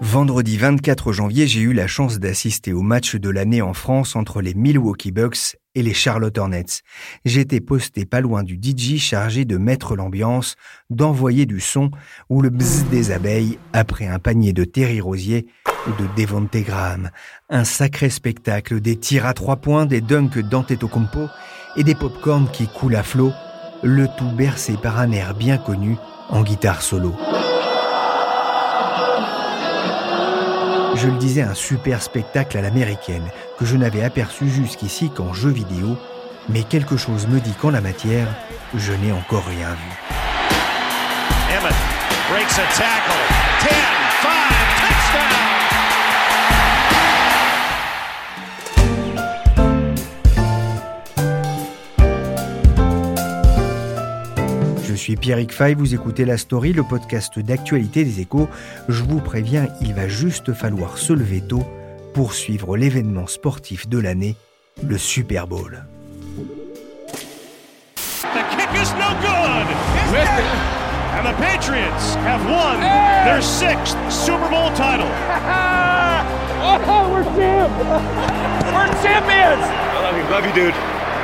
Vendredi 0.00 0.56
24 0.56 1.12
janvier, 1.12 1.46
j'ai 1.46 1.60
eu 1.60 1.72
la 1.72 1.86
chance 1.86 2.18
d'assister 2.18 2.72
au 2.72 2.82
match 2.82 3.14
de 3.14 3.30
l'année 3.30 3.62
en 3.62 3.74
France 3.74 4.16
entre 4.16 4.42
les 4.42 4.54
Milwaukee 4.54 5.12
Bucks 5.12 5.56
et 5.74 5.82
les 5.82 5.94
Charlotte 5.94 6.36
Hornets. 6.36 6.82
J'étais 7.24 7.60
posté 7.60 8.04
pas 8.04 8.20
loin 8.20 8.42
du 8.42 8.58
DJ 8.60 8.98
chargé 8.98 9.44
de 9.44 9.56
mettre 9.56 9.96
l'ambiance, 9.96 10.56
d'envoyer 10.90 11.46
du 11.46 11.60
son 11.60 11.90
ou 12.28 12.42
le 12.42 12.50
bzz 12.50 12.86
des 12.90 13.12
abeilles 13.12 13.58
après 13.72 14.06
un 14.06 14.18
panier 14.18 14.52
de 14.52 14.64
Terry 14.64 15.00
Rosier 15.00 15.46
ou 15.86 16.02
de 16.02 16.08
Devonte 16.16 16.56
Graham. 16.56 17.10
Un 17.48 17.64
sacré 17.64 18.10
spectacle, 18.10 18.80
des 18.80 18.96
tirs 18.96 19.26
à 19.26 19.32
trois 19.32 19.56
points, 19.56 19.86
des 19.86 20.00
dunks 20.00 20.38
d'Antetokounmpo 20.38 21.28
et 21.76 21.84
des 21.84 21.94
pop-corns 21.94 22.50
qui 22.52 22.66
coulent 22.66 22.96
à 22.96 23.02
flot, 23.02 23.32
le 23.82 24.08
tout 24.18 24.30
bercé 24.30 24.74
par 24.76 24.98
un 24.98 25.12
air 25.12 25.34
bien 25.34 25.56
connu 25.56 25.96
en 26.30 26.42
guitare 26.42 26.82
solo. 26.82 27.14
Je 30.96 31.08
le 31.08 31.16
disais, 31.16 31.42
un 31.42 31.54
super 31.54 32.02
spectacle 32.02 32.56
à 32.56 32.62
l'américaine 32.62 33.28
que 33.58 33.64
je 33.64 33.76
n'avais 33.76 34.04
aperçu 34.04 34.48
jusqu'ici 34.48 35.10
qu'en 35.10 35.32
jeu 35.32 35.50
vidéo, 35.50 35.96
mais 36.48 36.62
quelque 36.62 36.96
chose 36.96 37.26
me 37.26 37.40
dit 37.40 37.54
qu'en 37.60 37.70
la 37.70 37.80
matière, 37.80 38.28
je 38.74 38.92
n'ai 38.92 39.12
encore 39.12 39.44
rien 39.46 39.70
vu. 39.70 40.14
Emmett 41.50 41.74
breaks 42.30 42.58
a 42.58 42.66
tackle. 42.76 43.34
10, 43.60 44.03
suis 55.04 55.16
Pierrick 55.16 55.52
Fay, 55.52 55.74
vous 55.74 55.94
écoutez 55.94 56.24
La 56.24 56.38
Story, 56.38 56.72
le 56.72 56.82
podcast 56.82 57.38
d'actualité 57.38 58.04
des 58.04 58.20
échos. 58.20 58.48
Je 58.88 59.02
vous 59.02 59.20
préviens, 59.20 59.68
il 59.82 59.92
va 59.92 60.08
juste 60.08 60.54
falloir 60.54 60.96
se 60.96 61.12
lever 61.12 61.42
tôt 61.42 61.62
pour 62.14 62.32
suivre 62.32 62.74
l'événement 62.78 63.26
sportif 63.26 63.86
de 63.86 63.98
l'année, 63.98 64.34
le 64.82 64.96
Super 64.96 65.46
Bowl. 65.46 65.84
The 67.96 68.44
kick 68.56 68.70
is 68.80 68.94
no 68.94 69.12
good. 69.20 69.66
And 71.18 71.26
the 71.26 71.36
Patriots 71.36 72.14
have 72.24 72.42
won 72.46 72.80
their 72.80 73.42
sixth 73.42 73.98
Super 74.08 74.48
Bowl 74.48 74.70
title. 74.70 75.04
oh, 76.88 77.10
we're 77.12 77.24
champions! 77.36 77.68
We're 78.72 78.88
champions! 79.02 79.60
I 79.60 80.00
love 80.00 80.16
you, 80.16 80.24
love 80.30 80.46
you, 80.46 80.54
dude. 80.54 80.74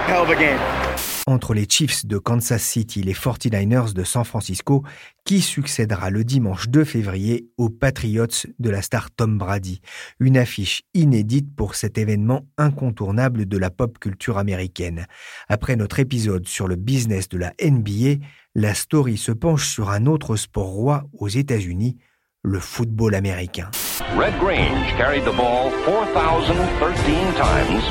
Hell 0.05 0.25
of 0.25 0.29
a 0.29 0.37
game. 0.37 0.80
Entre 1.27 1.55
les 1.55 1.67
Chiefs 1.69 2.07
de 2.07 2.19
Kansas 2.19 2.63
City 2.63 3.01
et 3.01 3.03
les 3.03 3.15
49ers 3.15 3.93
de 3.93 4.05
San 4.05 4.25
Francisco, 4.25 4.83
qui 5.25 5.41
succédera 5.41 6.11
le 6.11 6.25
dimanche 6.25 6.69
2 6.69 6.85
février 6.85 7.47
aux 7.57 7.69
Patriots 7.69 8.27
de 8.59 8.71
la 8.71 8.83
star 8.83 9.11
Tom 9.11 9.39
Brady. 9.39 9.81
Une 10.19 10.37
affiche 10.37 10.83
inédite 10.95 11.55
pour 11.55 11.75
cet 11.75 11.99
événement 11.99 12.47
incontournable 12.57 13.47
de 13.47 13.59
la 13.59 13.71
pop 13.71 13.99
culture 13.99 14.39
américaine. 14.39 15.07
Après 15.49 15.77
notre 15.77 16.01
épisode 16.01 16.49
sur 16.49 16.67
le 16.67 16.77
business 16.77 17.29
de 17.29 17.39
la 17.39 17.53
NBA, 17.63 18.25
la 18.55 18.75
story 18.75 19.17
se 19.17 19.33
penche 19.33 19.69
sur 19.69 19.91
un 19.91 20.07
autre 20.07 20.37
sport 20.37 20.69
roi 20.69 21.05
aux 21.13 21.29
États-Unis, 21.29 21.99
le 22.43 22.59
football 22.59 23.15
américain. 23.15 23.71
Red 24.17 24.37
Grange 24.41 24.97
carried 24.97 25.25
the 25.25 25.37
ball 25.37 25.71
4,013 25.85 27.35
times 27.37 27.85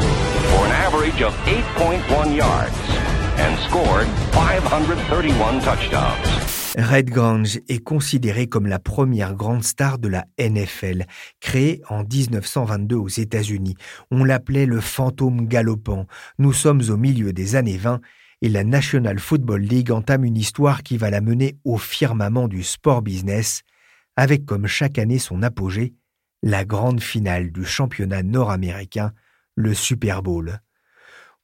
for 0.52 0.66
an 0.66 0.72
average 0.72 1.22
of 1.22 1.34
8.1 1.46 2.36
yards 2.36 2.99
and 3.40 3.58
scored 3.68 4.08
531 4.34 5.62
touchdowns. 5.62 6.50
Red 6.78 7.10
Grange 7.10 7.60
est 7.68 7.84
considéré 7.84 8.48
comme 8.48 8.68
la 8.68 8.80
première 8.80 9.34
grande 9.34 9.64
star 9.64 9.98
de 9.98 10.08
la 10.08 10.26
NFL, 10.38 11.06
créée 11.40 11.82
en 11.90 12.04
1922 12.04 12.96
aux 12.96 13.08
États-Unis. 13.08 13.76
On 14.12 14.24
l'appelait 14.24 14.66
le 14.66 14.80
fantôme 14.80 15.48
galopant. 15.48 16.06
Nous 16.38 16.54
sommes 16.54 16.82
au 16.90 16.98
milieu 16.98 17.34
des 17.34 17.56
années 17.56 17.78
20 17.78 18.02
et 18.42 18.50
la 18.50 18.64
National 18.64 19.20
Football 19.20 19.62
League 19.62 19.92
entame 19.92 20.26
une 20.26 20.38
histoire 20.38 20.84
qui 20.84 20.98
va 20.98 21.10
la 21.10 21.22
mener 21.22 21.58
au 21.66 21.78
firmament 21.78 22.48
du 22.48 22.64
sport 22.64 23.02
business, 23.02 23.64
avec 24.16 24.46
comme 24.46 24.68
chaque 24.68 25.00
année 25.00 25.20
son 25.20 25.44
apogée, 25.44 25.94
la 26.44 26.66
grande 26.66 27.02
finale 27.02 27.52
du 27.52 27.66
championnat 27.66 28.24
nord-américain, 28.24 29.12
le 29.56 29.74
Super 29.74 30.22
Bowl. 30.22 30.62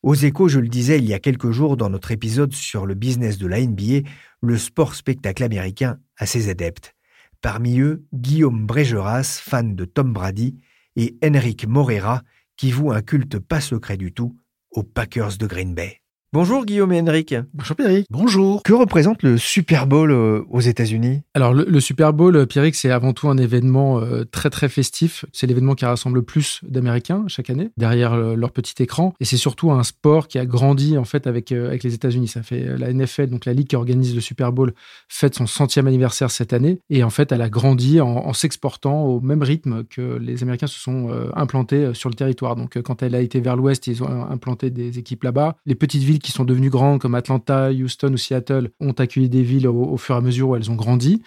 Aux 0.06 0.14
échos, 0.14 0.48
je 0.48 0.60
le 0.60 0.68
disais 0.68 1.00
il 1.00 1.06
y 1.06 1.16
a 1.16 1.20
quelques 1.20 1.50
jours 1.50 1.78
dans 1.78 1.90
notre 1.90 2.12
épisode 2.12 2.54
sur 2.54 2.86
le 2.86 2.94
business 2.94 3.40
de 3.40 3.48
la 3.48 3.60
NBA, 3.60 4.08
le 4.40 4.56
sport 4.60 4.94
spectacle 4.94 5.44
américain 5.44 5.98
a 6.18 6.28
ses 6.28 6.48
adeptes. 6.48 6.94
Parmi 7.42 7.80
eux, 7.80 8.06
Guillaume 8.14 8.68
Brégeras, 8.68 9.42
fan 9.44 9.76
de 9.76 9.84
Tom 9.84 10.14
Brady, 10.14 10.60
et 10.96 11.18
Enrique 11.26 11.66
Morera, 11.68 12.22
qui 12.56 12.70
voue 12.70 12.92
un 12.92 13.02
culte 13.02 13.40
pas 13.40 13.62
secret 13.62 13.98
du 13.98 14.14
tout 14.14 14.38
aux 14.70 14.84
Packers 14.84 15.40
de 15.40 15.48
Green 15.48 15.74
Bay. 15.74 16.04
Bonjour 16.36 16.66
Guillaume 16.66 16.92
et 16.92 17.00
Henrik. 17.00 17.34
Bonjour 17.54 17.78
Pierrick. 17.78 18.08
Bonjour. 18.10 18.62
Que 18.62 18.74
représente 18.74 19.24
le 19.24 19.38
Super 19.38 19.88
Bowl 19.88 20.12
euh, 20.12 20.42
aux 20.50 20.60
États-Unis? 20.60 21.22
Alors 21.34 21.54
le, 21.54 21.64
le, 21.64 21.80
Super 21.80 22.12
Bowl, 22.12 22.36
euh, 22.36 22.46
Pierrick, 22.46 22.76
c'est 22.76 22.92
avant 22.92 23.14
tout 23.14 23.30
un 23.30 23.38
événement 23.38 24.02
euh, 24.02 24.26
très 24.26 24.50
très 24.50 24.68
festif. 24.68 25.24
C'est 25.32 25.48
l'événement 25.48 25.76
qui 25.76 25.86
rassemble 25.86 26.18
le 26.18 26.24
plus 26.24 26.60
d'Américains 26.68 27.24
chaque 27.30 27.50
année 27.50 27.70
derrière 27.78 28.18
leur 28.18 28.52
petit 28.52 28.84
écran. 28.84 29.14
Et 29.22 29.26
c'est 29.26 29.38
surtout 29.38 29.72
un 29.72 29.84
sport 29.84 30.28
qui 30.28 30.38
a 30.38 30.46
grandi 30.46 30.98
en 30.98 31.06
fait 31.06 31.26
avec 31.26 31.54
avec 31.54 31.84
les 31.84 31.94
États-Unis. 31.94 32.28
Ça 32.28 32.44
fait 32.44 32.78
la 32.78 32.92
NFL, 32.92 33.28
donc 33.28 33.46
la 33.46 33.54
ligue 33.54 33.68
qui 33.68 33.78
organise 33.78 34.14
le 34.14 34.20
Super 34.20 34.52
Bowl, 34.52 34.74
fête 35.08 35.36
son 35.36 35.48
centième 35.48 35.88
anniversaire 35.88 36.32
cette 36.32 36.52
année. 36.52 36.82
Et 36.90 37.06
en 37.06 37.12
fait, 37.12 37.32
elle 37.32 37.44
a 37.44 37.50
grandi 37.50 38.02
en, 38.02 38.10
en 38.10 38.34
s'exportant 38.34 39.06
au 39.06 39.22
même 39.22 39.42
rythme 39.42 39.86
que 39.86 40.18
les 40.18 40.44
Américains 40.44 40.68
se 40.68 40.82
sont 40.82 41.12
implantés 41.34 41.94
sur 41.94 42.10
le 42.10 42.16
territoire. 42.16 42.58
Donc 42.58 42.78
quand 42.82 43.04
elle 43.04 43.16
a 43.16 43.22
été 43.22 43.40
vers 43.40 43.56
l'ouest, 43.56 43.88
ils 43.88 44.04
ont 44.04 44.26
implanté 44.26 44.70
des 44.70 45.00
équipes 45.00 45.24
là-bas. 45.24 45.56
Les 45.66 45.76
petites 45.76 46.04
villes 46.04 46.20
qui 46.26 46.32
sont 46.32 46.44
devenues 46.44 46.72
grandes, 46.72 47.00
comme 47.00 47.14
Atlanta, 47.14 47.70
Houston 47.70 48.14
ou 48.14 48.18
Seattle, 48.18 48.72
ont 48.80 48.94
accueilli 48.94 49.30
des 49.30 49.44
villes 49.44 49.68
au, 49.68 49.84
au 49.84 49.98
fur 49.98 50.16
et 50.16 50.18
à 50.18 50.22
mesure 50.22 50.50
où 50.50 50.56
elles 50.56 50.72
ont 50.72 50.76
grandi. 50.76 51.22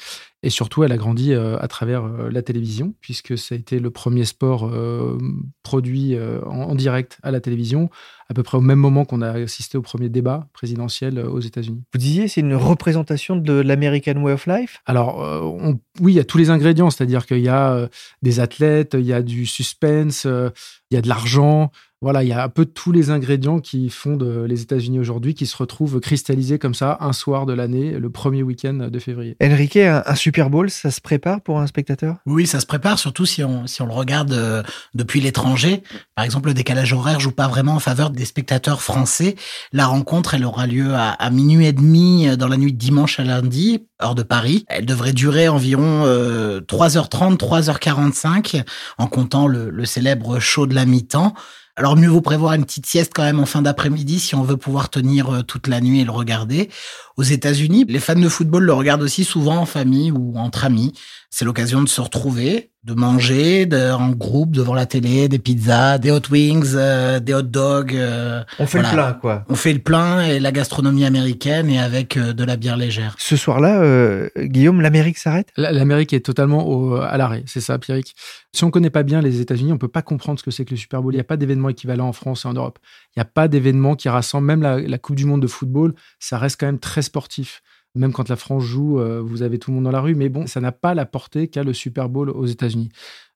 Et 0.45 0.51
surtout, 0.51 0.85
elle 0.85 0.93
a 0.93 0.97
grandi 0.97 1.33
euh, 1.33 1.57
à 1.59 1.67
travers 1.67 2.05
euh, 2.05 2.31
la 2.31 2.43
télévision, 2.43 2.95
puisque 3.01 3.37
ça 3.37 3.57
a 3.57 3.59
été 3.59 3.81
le 3.81 3.91
premier 3.91 4.25
sport 4.25 4.69
euh, 4.69 5.19
produit 5.65 6.17
en, 6.47 6.51
en, 6.51 6.75
direct 6.75 7.19
à 7.23 7.31
la 7.31 7.41
télévision, 7.41 7.91
à 8.29 8.35
peu 8.35 8.43
près 8.43 8.57
au 8.57 8.61
même 8.61 8.79
moment 8.79 9.05
qu'on 9.05 9.21
a 9.21 9.31
assisté 9.31 9.77
au 9.79 9.83
premier 9.83 10.09
débat 10.09 10.49
présidentiel 10.53 11.19
aux 11.19 11.41
États-Unis. 11.41 11.83
Vous 11.93 11.99
disiez, 11.99 12.29
c'est 12.29 12.41
une 12.41 12.55
représentation 12.55 13.37
de 13.37 13.53
l'American 13.53 14.21
Way 14.23 14.33
of 14.33 14.47
Life? 14.47 14.81
Alors, 14.87 15.19
on, 15.19 15.79
oui, 16.01 16.13
il 16.13 16.17
y 16.17 16.21
a 16.21 16.25
tous 16.25 16.39
les 16.39 16.51
ingrédients, 16.51 16.91
c'est-à-dire 16.91 17.27
qu'il 17.27 17.41
y 17.41 17.49
a 17.49 17.89
des 18.23 18.41
athlètes, 18.41 18.95
il 18.99 19.05
y 19.05 19.13
a 19.13 19.23
du 19.23 19.45
suspense, 19.45 20.25
il 20.25 20.95
y 20.95 20.97
a 20.97 21.03
de 21.03 21.09
l'argent, 21.09 21.71
voilà, 22.01 22.23
il 22.23 22.29
y 22.29 22.33
a 22.33 22.45
un 22.45 22.49
peu 22.49 22.65
tous 22.65 22.93
les 22.93 23.11
ingrédients 23.11 23.59
qui 23.59 23.91
fondent 23.91 24.45
les 24.47 24.63
États-Unis 24.63 25.01
aujourd'hui, 25.01 25.35
qui 25.35 25.47
se 25.47 25.57
retrouvent 25.57 25.99
cristallisés 25.99 26.59
comme 26.59 26.75
ça 26.75 26.97
un 27.01 27.13
soir 27.13 27.45
de 27.45 27.53
l'année, 27.53 27.99
le 27.99 28.11
premier 28.11 28.45
week-end 28.45 28.89
de 28.91 28.99
février. 28.99 29.37
Enrique, 29.43 29.77
un, 29.77 30.05
un, 30.07 30.15
Super 30.15 30.49
Bowl, 30.49 30.71
ça 30.71 30.91
se 30.93 31.01
prépare 31.01 31.41
pour 31.41 31.59
un 31.59 31.67
spectateur? 31.67 32.17
Oui, 32.27 32.47
ça 32.47 32.61
se 32.61 32.67
prépare, 32.67 32.99
surtout 32.99 33.27
si 33.27 33.43
on, 33.43 33.67
si 33.67 33.83
on 33.83 33.87
le 33.87 33.93
regarde 33.93 34.33
euh, 34.33 34.63
depuis 34.95 35.21
l'étranger. 35.21 35.83
Par 36.15 36.25
exemple, 36.25 36.49
le 36.49 36.55
décalage 36.55 36.93
horaire 36.93 37.19
joue 37.19 37.33
pas 37.33 37.49
vraiment 37.49 37.75
en 37.75 37.81
faveur 37.81 38.11
des 38.11 38.25
spectateurs 38.25 38.81
français. 38.81 39.35
La 39.73 39.87
rencontre, 39.87 40.35
elle 40.35 40.45
aura 40.45 40.67
lieu 40.67 40.95
à, 40.95 41.11
à 41.11 41.31
minuit 41.31 41.67
et 41.67 41.73
demi 41.73 42.29
euh, 42.29 42.37
dans 42.37 42.49
la 42.49 42.57
nuit 42.57 42.73
de 42.73 42.79
dimanche 42.79 43.19
à 43.19 43.25
lundi, 43.25 43.87
heure 44.01 44.15
de 44.15 44.23
Paris. 44.23 44.65
Elle 44.69 44.87
devrait 44.87 45.13
durer 45.13 45.49
environ 45.49 46.05
euh, 46.05 46.61
3h30, 46.61 47.39
3h45, 47.39 48.63
en 48.99 49.07
comptant 49.09 49.49
le, 49.49 49.71
le 49.71 49.85
célèbre 49.85 50.39
show 50.39 50.69
de 50.69 50.77
la 50.77 50.87
mi-temps. 50.87 51.35
Alors 51.79 51.95
mieux 51.97 52.09
vaut 52.09 52.21
prévoir 52.21 52.55
une 52.55 52.65
petite 52.65 52.87
sieste 52.87 53.13
quand 53.15 53.23
même 53.23 53.39
en 53.39 53.47
fin 53.47 53.63
d'après-midi 53.63 54.19
si 54.19 54.35
on 54.35 54.43
veut 54.43 54.57
pouvoir 54.57 54.91
tenir 54.91 55.33
euh, 55.33 55.43
toute 55.43 55.69
la 55.69 55.81
nuit 55.81 56.01
et 56.01 56.05
le 56.05 56.11
regarder. 56.11 56.71
Aux 57.17 57.23
États-Unis, 57.23 57.85
les 57.89 58.01
fans 58.01 58.17
de 58.17 58.29
football 58.29 58.65
le 58.65 58.73
regardent 58.73 59.03
aussi 59.03 59.23
souvent 59.23 59.59
en 59.59 59.65
famille 59.65 60.11
ou 60.11 60.37
entre 60.37 60.65
amis. 60.65 60.93
C'est 61.31 61.45
l'occasion 61.45 61.83
de 61.83 61.89
se 61.89 62.01
retrouver, 62.01 62.71
de 62.85 62.95
manger 62.95 63.67
de, 63.67 63.93
en 63.93 64.11
groupe 64.11 64.51
devant 64.51 64.73
la 64.73 64.87
télé, 64.87 65.29
des 65.29 65.39
pizzas, 65.39 65.99
des 65.99 66.11
hot 66.11 66.23
wings, 66.31 66.73
euh, 66.75 67.21
des 67.21 67.35
hot 67.35 67.43
dogs. 67.43 67.95
Euh, 67.95 68.43
on 68.59 68.67
fait 68.67 68.81
voilà. 68.81 68.89
le 68.89 68.95
plein, 68.95 69.13
quoi. 69.13 69.45
On 69.51 69.55
fait 69.55 69.75
le 69.75 69.79
plein 69.81 70.23
et 70.23 70.41
la 70.41 70.53
gastronomie 70.53 71.05
américaine 71.05 71.69
et 71.69 71.79
avec 71.79 72.17
euh, 72.17 72.33
de 72.33 72.45
la 72.45 72.57
bière 72.57 72.79
légère. 72.79 73.15
Ce 73.19 73.37
soir-là, 73.37 73.83
euh, 73.83 74.31
Guillaume, 74.39 74.81
l'Amérique 74.81 75.19
s'arrête? 75.19 75.51
L'Amérique 75.59 76.15
est 76.15 76.25
totalement 76.25 76.67
au, 76.67 76.95
à 76.95 77.19
l'arrêt, 77.19 77.43
c'est 77.47 77.61
ça, 77.61 77.79
Pierrick? 77.79 78.15
Si 78.55 78.65
on 78.65 78.71
connaît 78.71 78.91
pas 78.91 79.03
bien 79.03 79.21
les 79.21 79.41
États-Unis, 79.43 79.73
on 79.73 79.79
peut 79.79 79.87
pas 79.89 80.03
comprendre 80.03 80.39
ce 80.39 80.45
que 80.45 80.51
c'est 80.51 80.65
que 80.65 80.71
le 80.71 80.79
Super 80.79 81.03
Bowl. 81.03 81.13
Il 81.13 81.19
n'y 81.19 81.21
a 81.21 81.25
pas 81.25 81.37
d'événement 81.37 81.69
équivalent 81.69 82.09
en 82.09 82.15
France 82.15 82.47
et 82.47 82.49
en 82.49 82.55
Europe. 82.55 82.79
Il 83.15 83.19
n'y 83.19 83.23
a 83.23 83.27
pas 83.27 83.49
d'événement 83.49 83.97
qui 83.97 84.09
rassemble 84.09 84.47
même 84.47 84.63
la, 84.63 84.81
la 84.81 84.99
Coupe 84.99 85.17
du 85.17 85.27
Monde 85.27 85.43
de 85.43 85.47
football. 85.47 85.95
Ça 86.21 86.39
reste 86.39 86.59
quand 86.59 86.67
même 86.67 86.79
très 86.79 87.03
sportif 87.03 87.63
même 87.99 88.13
quand 88.13 88.29
la 88.29 88.37
France 88.37 88.65
joue, 88.65 89.01
euh, 89.01 89.21
vous 89.21 89.43
avez 89.43 89.59
tout 89.59 89.71
le 89.71 89.77
monde 89.77 89.85
dans 89.85 89.91
la 89.91 90.01
rue, 90.01 90.15
mais 90.15 90.29
bon, 90.29 90.47
ça 90.47 90.61
n'a 90.61 90.73
pas 90.73 90.95
la 90.95 91.05
portée 91.05 91.49
qu'a 91.49 91.63
le 91.63 91.73
Super 91.73 92.09
Bowl 92.09 92.31
aux 92.31 92.47
États-Unis. 92.47 92.89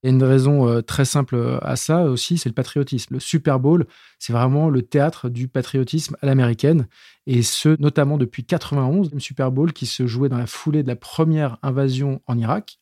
Il 0.03 0.07
y 0.09 0.13
a 0.13 0.15
une 0.15 0.23
raison 0.23 0.69
euh, 0.69 0.81
très 0.81 1.05
simple 1.05 1.59
à 1.63 1.77
ça 1.77 2.05
aussi, 2.05 2.39
c'est 2.39 2.49
le 2.49 2.55
patriotisme. 2.55 3.15
Le 3.15 3.21
Super 3.21 3.61
Bowl, 3.61 3.87
c'est 4.19 4.33
vraiment 4.33 4.71
le 4.71 4.83
théâtre 4.83 5.29
du 5.29 5.49
patriotisme 5.49 6.17
à 6.23 6.27
l'américaine, 6.27 6.87
et 7.27 7.43
ce, 7.43 7.81
notamment 7.81 8.19
depuis 8.19 8.45
91, 8.45 9.13
le 9.13 9.21
Super 9.21 9.53
Bowl 9.53 9.73
qui 9.73 9.87
se 9.87 10.07
jouait 10.07 10.29
dans 10.29 10.39
la 10.39 10.47
foulée 10.47 10.83
de 10.83 10.89
la 10.89 10.97
première 10.97 11.59
invasion 11.63 12.21
en 12.27 12.39
Irak, 12.39 12.79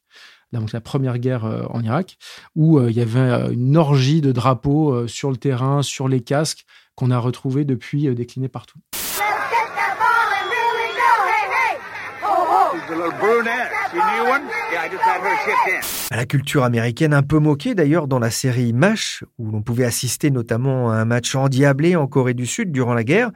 donc 0.52 0.72
la 0.72 0.80
première 0.80 1.18
guerre 1.18 1.44
euh, 1.44 1.64
en 1.70 1.82
Irak, 1.82 2.18
où 2.54 2.78
euh, 2.78 2.90
il 2.90 2.96
y 2.96 3.00
avait 3.00 3.18
euh, 3.18 3.50
une 3.50 3.76
orgie 3.76 4.20
de 4.20 4.32
drapeaux 4.32 4.92
euh, 4.92 5.06
sur 5.06 5.30
le 5.30 5.36
terrain, 5.36 5.82
sur 5.82 6.08
les 6.08 6.20
casques, 6.20 6.64
qu'on 6.94 7.10
a 7.10 7.18
retrouvé 7.18 7.64
depuis 7.64 8.08
euh, 8.08 8.14
déclinés 8.14 8.48
partout. 8.48 8.78
La 16.10 16.26
culture 16.26 16.64
américaine 16.64 17.14
un 17.14 17.22
peu 17.22 17.38
moquée 17.38 17.74
d'ailleurs 17.74 18.08
dans 18.08 18.18
la 18.18 18.30
série 18.30 18.72
MASH, 18.72 19.24
où 19.38 19.50
l'on 19.50 19.62
pouvait 19.62 19.84
assister 19.84 20.30
notamment 20.30 20.90
à 20.90 20.96
un 20.96 21.04
match 21.04 21.34
endiablé 21.34 21.96
en 21.96 22.06
Corée 22.06 22.34
du 22.34 22.46
Sud 22.46 22.72
durant 22.72 22.94
la 22.94 23.04
guerre. 23.04 23.30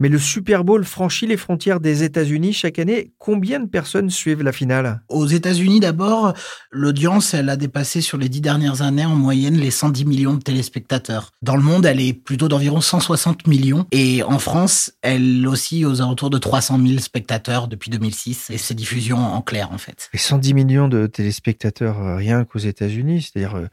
Mais 0.00 0.08
le 0.08 0.18
Super 0.18 0.64
Bowl 0.64 0.84
franchit 0.84 1.26
les 1.26 1.36
frontières 1.36 1.80
des 1.80 2.02
États-Unis 2.02 2.52
chaque 2.52 2.78
année. 2.78 3.12
Combien 3.18 3.60
de 3.60 3.66
personnes 3.66 4.10
suivent 4.10 4.42
la 4.42 4.52
finale? 4.52 5.00
Aux 5.08 5.26
États-Unis, 5.26 5.80
d'abord, 5.80 6.34
l'audience, 6.72 7.32
elle 7.32 7.48
a 7.48 7.56
dépassé 7.56 8.00
sur 8.00 8.18
les 8.18 8.28
dix 8.28 8.40
dernières 8.40 8.82
années 8.82 9.04
en 9.04 9.14
moyenne 9.14 9.56
les 9.56 9.70
110 9.70 10.04
millions 10.04 10.34
de 10.34 10.42
téléspectateurs. 10.42 11.30
Dans 11.42 11.56
le 11.56 11.62
monde, 11.62 11.86
elle 11.86 12.00
est 12.00 12.12
plutôt 12.12 12.48
d'environ 12.48 12.80
160 12.80 13.46
millions. 13.46 13.86
Et 13.92 14.22
en 14.24 14.38
France, 14.38 14.92
elle 15.02 15.46
aussi 15.46 15.84
aux 15.84 16.00
alentours 16.00 16.30
de 16.30 16.38
300 16.38 16.78
000 16.84 16.98
spectateurs 16.98 17.68
depuis 17.68 17.90
2006. 17.90 18.50
Et 18.50 18.58
c'est 18.58 18.74
diffusion 18.74 19.18
en 19.18 19.42
clair, 19.42 19.70
en 19.72 19.78
fait. 19.78 20.08
Et 20.12 20.18
110 20.18 20.54
millions 20.54 20.88
de 20.88 21.06
téléspectateurs 21.06 22.02
euh, 22.02 22.16
rien 22.16 22.44
qu'aux 22.44 22.58
États-Unis, 22.58 23.22
c'est-à-dire 23.22 23.56
euh, 23.56 23.66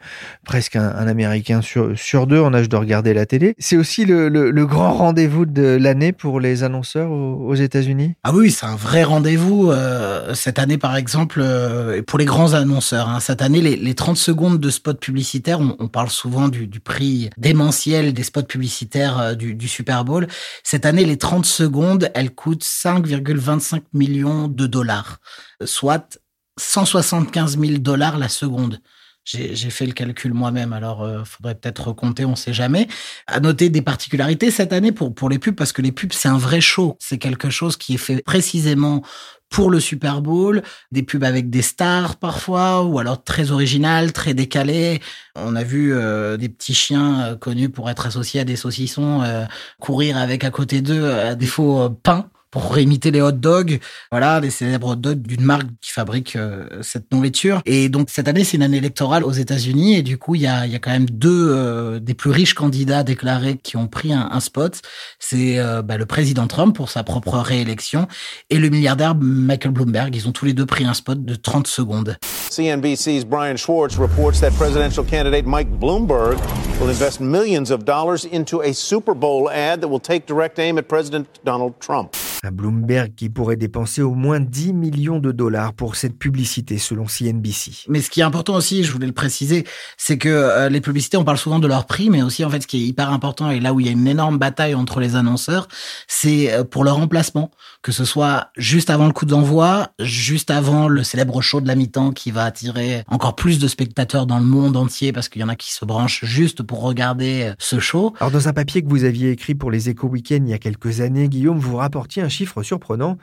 presque 0.45 0.75
un, 0.75 0.89
un, 0.89 1.07
Américain 1.07 1.61
sur, 1.61 1.97
sur 1.97 2.27
deux 2.27 2.39
en 2.39 2.53
âge 2.53 2.69
de 2.69 2.77
regarder 2.77 3.13
la 3.13 3.25
télé. 3.25 3.55
C'est 3.57 3.75
aussi 3.75 4.05
le, 4.05 4.29
le, 4.29 4.51
le 4.51 4.65
grand 4.65 4.93
rendez-vous 4.93 5.45
de 5.45 5.77
l'année 5.79 6.10
pour 6.13 6.39
les 6.39 6.63
annonceurs 6.63 7.11
aux, 7.11 7.55
États-Unis? 7.55 8.15
Ah 8.23 8.33
oui, 8.33 8.51
c'est 8.51 8.65
un 8.65 8.75
vrai 8.75 9.03
rendez-vous. 9.03 9.71
Euh, 9.71 10.33
cette 10.33 10.59
année, 10.59 10.77
par 10.77 10.95
exemple, 10.95 11.41
euh, 11.41 12.01
pour 12.01 12.19
les 12.19 12.25
grands 12.25 12.53
annonceurs, 12.53 13.09
hein, 13.09 13.19
cette 13.19 13.41
année, 13.41 13.61
les, 13.61 13.75
les, 13.75 13.95
30 13.95 14.17
secondes 14.17 14.59
de 14.59 14.69
spots 14.69 14.93
publicitaires, 14.93 15.59
on, 15.59 15.87
parle 15.87 16.09
souvent 16.09 16.47
du, 16.49 16.67
prix 16.79 17.29
démentiel 17.37 18.13
des 18.13 18.23
spots 18.23 18.43
publicitaires 18.43 19.19
euh, 19.19 19.33
du, 19.35 19.67
Super 19.67 20.05
Bowl. 20.05 20.27
Cette 20.63 20.85
année, 20.85 21.05
les 21.05 21.17
30 21.17 21.45
secondes, 21.45 22.09
elles 22.13 22.33
coûtent 22.33 22.63
5,25 22.63 23.81
millions 23.93 24.47
de 24.47 24.67
dollars, 24.67 25.19
soit 25.63 26.19
175 26.59 27.59
000 27.59 27.77
dollars 27.79 28.17
la 28.17 28.29
seconde. 28.29 28.79
J'ai 29.23 29.69
fait 29.69 29.85
le 29.85 29.93
calcul 29.93 30.33
moi-même, 30.33 30.73
alors 30.73 31.03
euh, 31.03 31.23
faudrait 31.23 31.55
peut-être 31.55 31.89
recompter, 31.89 32.25
on 32.25 32.35
sait 32.35 32.53
jamais. 32.53 32.87
À 33.27 33.39
noter 33.39 33.69
des 33.69 33.81
particularités 33.81 34.49
cette 34.49 34.73
année 34.73 34.91
pour 34.91 35.13
pour 35.13 35.29
les 35.29 35.37
pubs 35.37 35.55
parce 35.55 35.73
que 35.73 35.81
les 35.81 35.91
pubs 35.91 36.13
c'est 36.13 36.27
un 36.27 36.39
vrai 36.39 36.59
show, 36.59 36.97
c'est 36.99 37.19
quelque 37.19 37.49
chose 37.49 37.77
qui 37.77 37.93
est 37.95 37.97
fait 37.97 38.23
précisément 38.23 39.03
pour 39.51 39.69
le 39.69 39.79
Super 39.79 40.21
Bowl, 40.21 40.63
des 40.91 41.03
pubs 41.03 41.23
avec 41.23 41.49
des 41.51 41.61
stars 41.61 42.15
parfois, 42.15 42.83
ou 42.83 42.97
alors 42.97 43.23
très 43.23 43.51
originales, 43.51 44.13
très 44.13 44.33
décalées. 44.33 45.01
On 45.35 45.55
a 45.55 45.63
vu 45.63 45.93
euh, 45.93 46.37
des 46.37 46.49
petits 46.49 46.73
chiens 46.73 47.21
euh, 47.21 47.35
connus 47.35 47.69
pour 47.69 47.89
être 47.89 48.07
associés 48.07 48.39
à 48.39 48.45
des 48.45 48.55
saucissons 48.55 49.21
euh, 49.21 49.45
courir 49.79 50.17
avec 50.17 50.45
à 50.45 50.49
côté 50.51 50.81
d'eux 50.81 51.11
à 51.11 51.35
des 51.35 51.45
faux 51.45 51.89
pains 51.89 52.29
pour 52.51 52.77
imiter 52.77 53.11
les 53.11 53.21
hot 53.21 53.31
dogs, 53.31 53.79
voilà, 54.11 54.39
les 54.41 54.49
célèbres 54.49 54.89
hot 54.89 54.95
dogs 54.95 55.21
d'une 55.21 55.43
marque 55.43 55.67
qui 55.79 55.91
fabrique 55.91 56.35
euh, 56.35 56.67
cette 56.81 57.11
nourriture. 57.11 57.61
Et 57.65 57.87
donc 57.89 58.09
cette 58.09 58.27
année, 58.27 58.43
c'est 58.43 58.57
une 58.57 58.63
année 58.63 58.77
électorale 58.77 59.23
aux 59.23 59.31
États-Unis 59.31 59.95
et 59.95 60.01
du 60.01 60.17
coup, 60.17 60.35
il 60.35 60.41
y 60.41 60.47
a, 60.47 60.67
y 60.67 60.75
a 60.75 60.79
quand 60.79 60.91
même 60.91 61.09
deux 61.09 61.49
euh, 61.49 61.99
des 61.99 62.13
plus 62.13 62.29
riches 62.29 62.53
candidats 62.53 63.03
déclarés 63.03 63.57
qui 63.57 63.77
ont 63.77 63.87
pris 63.87 64.13
un, 64.13 64.29
un 64.31 64.39
spot. 64.41 64.81
C'est 65.17 65.59
euh, 65.59 65.81
bah, 65.81 65.97
le 65.97 66.05
président 66.05 66.45
Trump 66.47 66.75
pour 66.75 66.89
sa 66.89 67.03
propre 67.03 67.37
réélection 67.37 68.07
et 68.49 68.59
le 68.59 68.69
milliardaire 68.69 69.15
Michael 69.15 69.71
Bloomberg. 69.71 70.13
Ils 70.13 70.27
ont 70.27 70.33
tous 70.33 70.45
les 70.45 70.53
deux 70.53 70.65
pris 70.65 70.83
un 70.83 70.93
spot 70.93 71.23
de 71.23 71.35
30 71.35 71.67
secondes. 71.67 72.17
CNBC's 72.49 73.23
Brian 73.23 73.55
Schwartz 73.55 73.97
reports 73.97 74.41
that 74.41 74.51
presidential 74.57 75.05
candidate 75.05 75.45
Mike 75.45 75.69
Bloomberg 75.79 76.37
will 76.81 76.89
invest 76.89 77.21
millions 77.21 77.71
of 77.71 77.85
dollars 77.85 78.25
into 78.25 78.61
a 78.61 78.73
Super 78.73 79.13
Bowl 79.13 79.49
ad 79.49 79.79
that 79.79 79.87
will 79.87 80.01
take 80.01 80.25
direct 80.25 80.59
aim 80.59 80.77
at 80.77 80.89
President 80.89 81.27
Donald 81.45 81.79
Trump. 81.79 82.13
Un 82.43 82.51
Bloomberg 82.51 83.13
qui 83.15 83.29
pourrait 83.29 83.55
dépenser 83.55 84.01
au 84.01 84.15
moins 84.15 84.39
10 84.39 84.73
millions 84.73 85.19
de 85.19 85.31
dollars 85.31 85.73
pour 85.73 85.95
cette 85.95 86.17
publicité 86.17 86.79
selon 86.79 87.05
CNBC. 87.05 87.85
Mais 87.87 88.01
ce 88.01 88.09
qui 88.09 88.21
est 88.21 88.23
important 88.23 88.55
aussi, 88.55 88.83
je 88.83 88.91
voulais 88.91 89.05
le 89.05 89.13
préciser, 89.13 89.63
c'est 89.95 90.17
que 90.17 90.29
euh, 90.29 90.67
les 90.67 90.81
publicités, 90.81 91.17
on 91.17 91.23
parle 91.23 91.37
souvent 91.37 91.59
de 91.59 91.67
leur 91.67 91.85
prix, 91.85 92.09
mais 92.09 92.23
aussi 92.23 92.43
en 92.43 92.49
fait 92.49 92.61
ce 92.61 92.67
qui 92.67 92.77
est 92.77 92.87
hyper 92.87 93.11
important 93.11 93.51
et 93.51 93.59
là 93.59 93.73
où 93.73 93.79
il 93.79 93.85
y 93.85 93.89
a 93.89 93.91
une 93.91 94.07
énorme 94.07 94.39
bataille 94.39 94.73
entre 94.73 94.99
les 94.99 95.15
annonceurs, 95.15 95.67
c'est 96.07 96.51
euh, 96.51 96.63
pour 96.63 96.83
leur 96.83 96.95
remplacement, 96.95 97.51
que 97.83 97.91
ce 97.91 98.05
soit 98.05 98.49
juste 98.57 98.89
avant 98.89 99.05
le 99.05 99.13
coup 99.13 99.27
d'envoi, 99.27 99.89
juste 99.99 100.49
avant 100.49 100.87
le 100.87 101.03
célèbre 101.03 101.41
show 101.41 101.61
de 101.61 101.67
la 101.67 101.75
mi-temps 101.75 102.11
qui 102.11 102.31
va 102.31 102.45
attirer 102.45 103.03
encore 103.07 103.35
plus 103.35 103.59
de 103.59 103.67
spectateurs 103.67 104.25
dans 104.25 104.39
le 104.39 104.45
monde 104.45 104.77
entier 104.77 105.11
parce 105.11 105.29
qu'il 105.29 105.41
y 105.41 105.45
en 105.45 105.49
a 105.49 105.55
qui 105.55 105.71
se 105.71 105.85
branchent 105.85 106.25
juste 106.25 106.63
pour 106.63 106.81
regarder 106.81 107.43
euh, 107.43 107.53
ce 107.59 107.79
show. 107.79 108.15
Alors 108.19 108.31
dans 108.31 108.47
un 108.47 108.53
papier 108.53 108.81
que 108.81 108.89
vous 108.89 109.03
aviez 109.03 109.29
écrit 109.29 109.53
pour 109.53 109.69
les 109.69 109.89
Échos 109.89 110.07
Week-end 110.07 110.39
il 110.41 110.49
y 110.49 110.53
a 110.53 110.59
quelques 110.59 111.01
années, 111.01 111.29
Guillaume, 111.29 111.59
vous 111.59 111.75
rapportiez 111.75 112.23
un 112.23 112.30
chiffre 112.31 112.63
surprenant, 112.63 113.19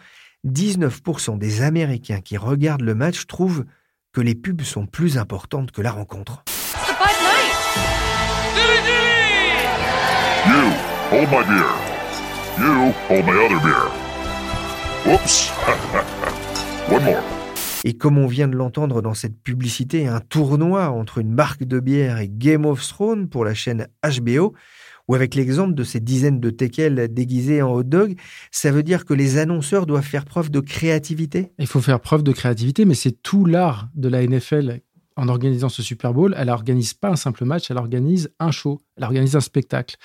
19% 0.46 1.36
des 1.38 1.62
Américains 1.62 2.20
qui 2.20 2.36
regardent 2.36 2.82
le 2.82 2.94
match 2.94 3.26
trouvent 3.26 3.64
que 4.12 4.20
les 4.20 4.36
pubs 4.36 4.62
sont 4.62 4.86
plus 4.86 5.18
importantes 5.18 5.72
que 5.72 5.82
la 5.82 5.90
rencontre. 5.90 6.44
You, 10.46 10.72
hold 11.10 11.28
my 11.30 11.44
beer. 11.44 11.66
You, 12.58 12.92
hold 13.08 13.26
my 13.26 13.32
other 13.32 13.60
beer. 13.60 13.90
Oops. 15.06 15.50
One 16.90 17.04
more. 17.04 17.22
Et 17.84 17.96
comme 17.96 18.18
on 18.18 18.26
vient 18.26 18.48
de 18.48 18.56
l'entendre 18.56 19.02
dans 19.02 19.14
cette 19.14 19.40
publicité, 19.42 20.08
un 20.08 20.20
tournoi 20.20 20.90
entre 20.90 21.18
une 21.18 21.32
marque 21.32 21.64
de 21.64 21.80
bière 21.80 22.18
et 22.18 22.28
Game 22.28 22.64
of 22.66 22.86
Thrones 22.86 23.28
pour 23.28 23.44
la 23.44 23.54
chaîne 23.54 23.88
HBO, 24.02 24.54
ou 25.08 25.14
avec 25.14 25.34
l'exemple 25.34 25.74
de 25.74 25.84
ces 25.84 26.00
dizaines 26.00 26.40
de 26.40 26.50
teckels 26.50 27.12
déguisés 27.12 27.62
en 27.62 27.72
hot 27.72 27.82
dog, 27.82 28.16
ça 28.50 28.70
veut 28.70 28.82
dire 28.82 29.04
que 29.04 29.14
les 29.14 29.38
annonceurs 29.38 29.86
doivent 29.86 30.04
faire 30.04 30.24
preuve 30.24 30.50
de 30.50 30.60
créativité? 30.60 31.52
Il 31.58 31.66
faut 31.66 31.80
faire 31.80 32.00
preuve 32.00 32.22
de 32.22 32.32
créativité, 32.32 32.84
mais 32.84 32.94
c'est 32.94 33.22
tout 33.22 33.44
l'art 33.44 33.88
de 33.94 34.08
la 34.08 34.26
NFL 34.26 34.80
en 35.16 35.28
organisant 35.28 35.68
ce 35.68 35.82
Super 35.82 36.14
Bowl. 36.14 36.34
Elle 36.38 36.46
n'organise 36.46 36.94
pas 36.94 37.08
un 37.08 37.16
simple 37.16 37.44
match, 37.44 37.70
elle 37.70 37.78
organise 37.78 38.30
un 38.38 38.50
show, 38.50 38.80
elle 38.96 39.04
organise 39.04 39.34
un 39.34 39.40
spectacle. 39.40 39.96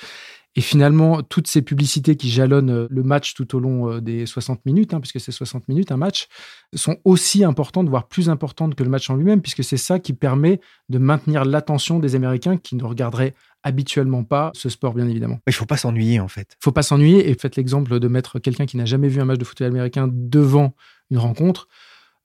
Et 0.56 0.62
finalement, 0.62 1.24
toutes 1.24 1.48
ces 1.48 1.64
publicités 1.64 2.16
qui 2.16 2.30
jalonnent 2.30 2.88
le 2.88 3.04
match 3.04 3.34
tout 3.34 3.56
au 3.56 3.60
long 3.60 3.92
euh, 3.92 4.02
des 4.02 4.28
60 4.28 4.66
minutes, 4.66 4.94
hein, 4.94 5.00
puisque 5.00 5.20
c'est 5.20 5.32
60 5.32 5.68
minutes 5.68 5.92
un 5.92 5.98
match, 5.98 6.28
sont 6.76 6.98
aussi 7.06 7.44
importantes, 7.44 7.90
voire 7.90 8.08
plus 8.08 8.30
importantes 8.30 8.76
que 8.76 8.84
le 8.84 8.90
match 8.90 9.10
en 9.10 9.16
lui-même, 9.16 9.42
puisque 9.42 9.64
c'est 9.64 9.78
ça 9.78 9.98
qui 9.98 10.14
permet 10.14 10.60
de 10.90 11.00
maintenir 11.00 11.44
l'attention 11.44 12.00
des 12.00 12.14
Américains 12.14 12.58
qui 12.58 12.76
ne 12.76 12.84
regarderaient 12.84 13.34
habituellement 13.64 14.24
pas 14.24 14.52
ce 14.54 14.70
sport, 14.70 14.94
bien 14.94 15.08
évidemment. 15.08 15.40
Il 15.48 15.54
faut 15.54 15.66
pas 15.66 15.78
s'ennuyer, 15.78 16.20
en 16.20 16.28
fait. 16.28 16.56
Il 16.60 16.64
faut 16.64 16.72
pas 16.72 16.84
s'ennuyer, 16.84 17.30
et 17.30 17.36
faites 17.36 17.56
l'exemple 17.56 18.00
de 18.00 18.08
mettre 18.08 18.40
quelqu'un 18.40 18.66
qui 18.66 18.78
n'a 18.78 18.86
jamais 18.86 19.08
vu 19.08 19.22
un 19.22 19.26
match 19.26 19.40
de 19.40 19.46
football 19.46 19.68
américain 19.68 20.10
devant 20.12 20.76
une 21.10 21.18
rencontre 21.18 21.68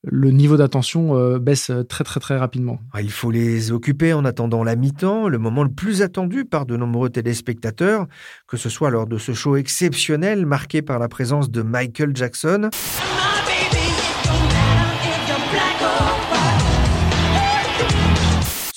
le 0.05 0.31
niveau 0.31 0.57
d'attention 0.57 1.17
euh, 1.17 1.39
baisse 1.39 1.73
très 1.89 2.05
très 2.05 2.21
très 2.21 2.37
rapidement. 2.37 2.79
Ah, 2.93 3.03
il 3.03 3.11
faut 3.11 3.31
les 3.31 3.73
occuper 3.73 4.13
en 4.13 4.25
attendant 4.25 4.63
la 4.63 4.77
mi-temps, 4.77 5.29
le 5.29 5.39
moment 5.39 5.65
le 5.65 5.71
plus 5.71 6.03
attendu 6.03 6.45
par 6.45 6.67
de 6.67 6.77
nombreux 6.77 7.11
téléspectateurs, 7.11 8.07
que 8.47 8.57
ce 8.57 8.69
soit 8.69 8.91
lors 8.91 9.07
de 9.07 9.19
ce 9.19 9.33
show 9.33 9.57
exceptionnel 9.57 10.47
marqué 10.47 10.83
par 10.83 10.99
la 10.99 11.09
présence 11.09 11.51
de 11.51 11.63
Michael 11.63 12.15
Jackson. 12.15 12.71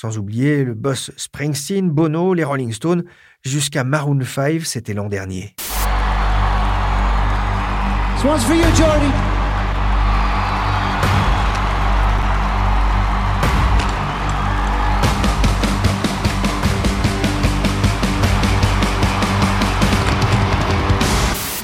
Sans 0.01 0.17
oublier 0.17 0.63
le 0.63 0.73
boss 0.73 1.11
Springsteen, 1.15 1.91
Bono, 1.91 2.33
les 2.33 2.43
Rolling 2.43 2.73
Stones, 2.73 3.03
jusqu'à 3.43 3.83
Maroon 3.83 4.19
5, 4.23 4.65
c'était 4.65 4.95
l'an 4.95 5.09
dernier. 5.09 5.53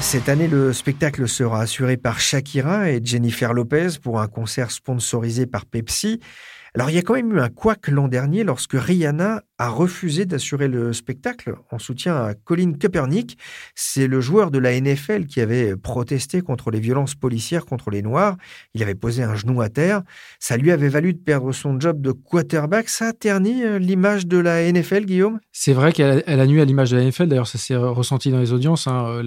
Cette 0.00 0.28
année, 0.28 0.46
le 0.46 0.72
spectacle 0.72 1.26
sera 1.26 1.62
assuré 1.62 1.96
par 1.96 2.20
Shakira 2.20 2.88
et 2.88 3.00
Jennifer 3.02 3.52
Lopez 3.52 3.98
pour 4.00 4.20
un 4.20 4.28
concert 4.28 4.70
sponsorisé 4.70 5.46
par 5.46 5.66
Pepsi. 5.66 6.20
Alors 6.74 6.90
il 6.90 6.96
y 6.96 6.98
a 6.98 7.02
quand 7.02 7.14
même 7.14 7.32
eu 7.32 7.40
un 7.40 7.48
couac 7.48 7.88
l'an 7.88 8.08
dernier 8.08 8.44
lorsque 8.44 8.74
Rihanna 8.74 9.42
a 9.58 9.68
refusé 9.68 10.24
d'assurer 10.26 10.68
le 10.68 10.92
spectacle 10.92 11.54
en 11.70 11.78
soutien 11.78 12.14
à 12.16 12.34
Colin 12.34 12.72
Kaepernick. 12.72 13.38
C'est 13.74 14.06
le 14.06 14.20
joueur 14.20 14.50
de 14.50 14.58
la 14.58 14.78
NFL 14.78 15.26
qui 15.26 15.40
avait 15.40 15.76
protesté 15.76 16.42
contre 16.42 16.70
les 16.70 16.80
violences 16.80 17.14
policières 17.14 17.66
contre 17.66 17.90
les 17.90 18.02
Noirs. 18.02 18.36
Il 18.74 18.82
avait 18.82 18.94
posé 18.94 19.22
un 19.22 19.34
genou 19.34 19.60
à 19.60 19.68
terre. 19.68 20.02
Ça 20.38 20.56
lui 20.56 20.70
avait 20.70 20.88
valu 20.88 21.14
de 21.14 21.18
perdre 21.18 21.52
son 21.52 21.80
job 21.80 22.00
de 22.00 22.12
quarterback. 22.12 22.88
Ça 22.88 23.08
a 23.08 23.12
terni 23.12 23.64
euh, 23.64 23.78
l'image 23.78 24.26
de 24.26 24.38
la 24.38 24.70
NFL, 24.70 25.06
Guillaume? 25.06 25.40
C'est 25.52 25.72
vrai 25.72 25.92
qu'elle 25.92 26.22
a, 26.26 26.46
nuit 26.46 26.60
à 26.60 26.64
l'image 26.64 26.90
de 26.90 26.96
la 26.96 27.04
NFL. 27.04 27.26
D'ailleurs, 27.26 27.48
ça 27.48 27.58
s'est 27.58 27.76
ressenti 27.76 28.30
dans 28.30 28.40
les 28.40 28.52
audiences. 28.52 28.86
Hein. 28.86 29.22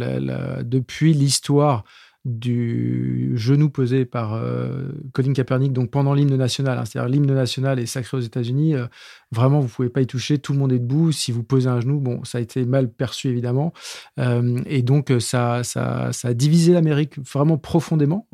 depuis 0.63 1.13
l'histoire 1.13 1.83
du 2.23 3.31
genou 3.35 3.69
posé 3.69 4.05
par 4.05 4.35
euh, 4.35 4.89
Colin 5.11 5.33
Kaepernick 5.33 5.73
donc 5.73 5.89
pendant 5.89 6.13
l'hymne 6.13 6.35
national. 6.35 6.77
Hein. 6.77 6.85
C'est-à-dire 6.85 7.09
l'hymne 7.09 7.33
national 7.33 7.79
est 7.79 7.87
sacré 7.87 8.17
aux 8.17 8.21
États-Unis. 8.21 8.75
Euh, 8.75 8.85
Vraiment, 9.33 9.61
vous 9.61 9.69
pouvez 9.69 9.87
pas 9.87 10.01
y 10.01 10.07
toucher. 10.07 10.39
Tout 10.39 10.51
le 10.51 10.59
monde 10.59 10.73
est 10.73 10.79
debout. 10.79 11.13
Si 11.13 11.31
vous 11.31 11.41
posez 11.41 11.69
un 11.69 11.79
genou, 11.79 12.01
bon, 12.01 12.21
ça 12.25 12.39
a 12.39 12.41
été 12.41 12.65
mal 12.65 12.91
perçu 12.91 13.29
évidemment, 13.29 13.71
euh, 14.19 14.59
et 14.65 14.81
donc 14.81 15.09
ça, 15.19 15.63
ça, 15.63 16.11
ça 16.11 16.27
a 16.27 16.33
divisé 16.33 16.73
l'Amérique 16.73 17.17
vraiment 17.17 17.57
profondément 17.57 18.27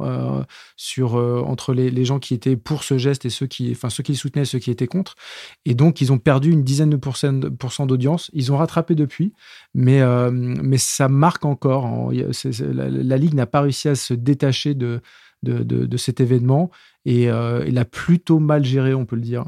sur 0.75 1.13
entre 1.13 1.75
les, 1.75 2.03
gens 2.03 2.17
qui 2.17 2.33
étaient 2.33 2.55
pour 2.55 2.83
ce 2.83 2.97
geste 2.97 3.25
et 3.25 3.29
ceux 3.29 3.45
qui, 3.45 3.69
enfin 3.71 3.91
ceux 3.91 4.01
qui 4.01 4.15
soutenaient, 4.15 4.41
et 4.41 4.45
ceux 4.45 4.57
qui 4.57 4.71
étaient 4.71 4.87
contre. 4.87 5.13
Et 5.65 5.75
donc 5.75 6.01
ils 6.01 6.11
ont 6.11 6.17
perdu 6.17 6.51
une 6.51 6.63
dizaine 6.63 6.89
de 6.89 6.97
pourcents 6.97 7.85
d'audience. 7.85 8.31
Ils 8.33 8.51
ont 8.51 8.57
rattrapé 8.57 8.95
depuis, 8.95 9.33
mais 9.75 10.01
mais 10.31 10.79
ça 10.79 11.09
marque 11.09 11.45
encore. 11.45 12.11
la, 12.11 13.17
ligue 13.17 13.35
n'a 13.35 13.45
pas 13.45 13.61
réussi 13.61 13.76
à 13.85 13.95
se 13.95 14.13
détacher 14.13 14.73
de 14.73 15.01
cet 15.97 16.19
événement 16.19 16.71
et 17.05 17.25
il 17.25 17.73
l'a 17.73 17.85
plutôt 17.85 18.39
mal 18.39 18.65
géré, 18.65 18.93
on 18.93 19.05
peut 19.05 19.15
le 19.15 19.21
dire. 19.21 19.45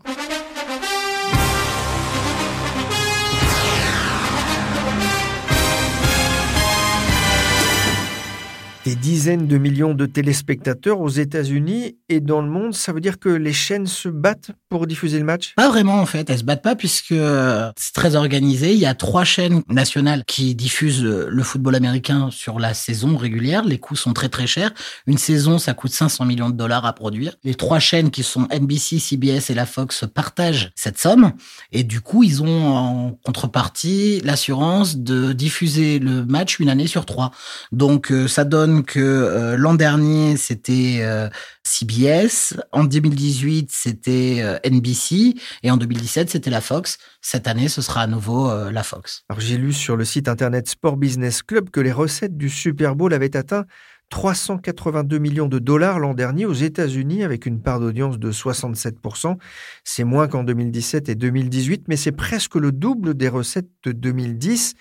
Des 8.89 8.95
dizaines 8.95 9.45
de 9.45 9.59
millions 9.59 9.93
de 9.93 10.07
téléspectateurs 10.07 10.99
aux 10.99 11.09
États-Unis 11.09 11.97
et 12.09 12.21
dans 12.21 12.41
le 12.41 12.49
monde. 12.49 12.73
Ça 12.73 12.91
veut 12.91 13.01
dire 13.01 13.19
que 13.19 13.29
les 13.29 13.53
chaînes 13.53 13.85
se 13.85 14.09
battent 14.09 14.49
pour 14.67 14.87
diffuser 14.87 15.19
le 15.19 15.25
match? 15.25 15.53
Pas 15.55 15.69
vraiment 15.69 15.99
en 15.99 16.07
fait. 16.07 16.27
Elles 16.27 16.39
se 16.39 16.43
battent 16.43 16.63
pas 16.63 16.75
puisque 16.75 17.13
c'est 17.13 17.93
très 17.93 18.15
organisé. 18.15 18.73
Il 18.73 18.79
y 18.79 18.87
a 18.87 18.95
trois 18.95 19.25
chaînes 19.25 19.61
nationales 19.69 20.23
qui 20.25 20.55
diffusent 20.55 21.03
le 21.03 21.43
football 21.43 21.75
américain 21.75 22.29
sur 22.31 22.57
la 22.57 22.73
saison 22.73 23.15
régulière. 23.15 23.63
Les 23.63 23.77
coûts 23.77 23.95
sont 23.95 24.13
très 24.13 24.27
très 24.27 24.47
chers. 24.47 24.71
Une 25.05 25.19
saison, 25.19 25.59
ça 25.59 25.75
coûte 25.75 25.91
500 25.91 26.25
millions 26.25 26.49
de 26.49 26.55
dollars 26.55 26.85
à 26.85 26.93
produire. 26.93 27.35
Les 27.43 27.53
trois 27.53 27.79
chaînes 27.79 28.09
qui 28.09 28.23
sont 28.23 28.47
NBC, 28.51 28.97
CBS 28.97 29.51
et 29.51 29.53
la 29.53 29.67
Fox 29.67 30.05
partagent 30.11 30.71
cette 30.75 30.97
somme 30.97 31.33
et 31.71 31.83
du 31.83 32.01
coup, 32.01 32.23
ils 32.23 32.41
ont 32.41 32.75
en 32.75 33.11
contrepartie 33.23 34.19
l'assurance 34.23 34.97
de 34.97 35.31
diffuser 35.33 35.99
le 35.99 36.25
match 36.25 36.57
une 36.59 36.69
année 36.69 36.87
sur 36.87 37.05
trois. 37.05 37.29
Donc 37.71 38.11
euh, 38.11 38.27
ça 38.27 38.45
donne 38.45 38.78
que 38.81 38.99
euh, 38.99 39.57
l'an 39.57 39.73
dernier, 39.73 40.37
c'était 40.37 40.99
euh, 41.01 41.29
CBS, 41.63 42.55
en 42.71 42.83
2018, 42.83 43.69
c'était 43.71 44.37
euh, 44.41 44.57
NBC, 44.63 45.35
et 45.63 45.71
en 45.71 45.77
2017, 45.77 46.29
c'était 46.29 46.49
la 46.49 46.61
Fox. 46.61 46.97
Cette 47.21 47.47
année, 47.47 47.67
ce 47.67 47.81
sera 47.81 48.01
à 48.01 48.07
nouveau 48.07 48.51
la 48.71 48.83
Fox. 48.83 49.23
Alors 49.29 49.39
j'ai 49.39 49.57
lu 49.57 49.73
sur 49.73 49.97
le 49.97 50.05
site 50.05 50.27
internet 50.27 50.69
Sport 50.69 50.97
Business 50.97 51.43
Club 51.43 51.69
que 51.69 51.79
les 51.79 51.91
recettes 51.91 52.37
du 52.37 52.49
Super 52.49 52.95
Bowl 52.95 53.13
avaient 53.13 53.35
atteint 53.35 53.65
382 54.09 55.17
millions 55.19 55.47
de 55.47 55.59
dollars 55.59 55.99
l'an 55.99 56.13
dernier 56.13 56.45
aux 56.45 56.53
États-Unis 56.53 57.23
avec 57.23 57.45
une 57.45 57.61
part 57.61 57.79
d'audience 57.79 58.19
de 58.19 58.31
67%. 58.31 59.37
C'est 59.83 60.03
moins 60.03 60.27
qu'en 60.27 60.43
2017 60.43 61.09
et 61.09 61.15
2018, 61.15 61.85
mais 61.87 61.95
c'est 61.95 62.11
presque 62.11 62.55
le 62.55 62.71
double 62.71 63.13
des 63.15 63.29
recettes 63.29 63.69
de 63.83 63.91
2010. 63.91 64.75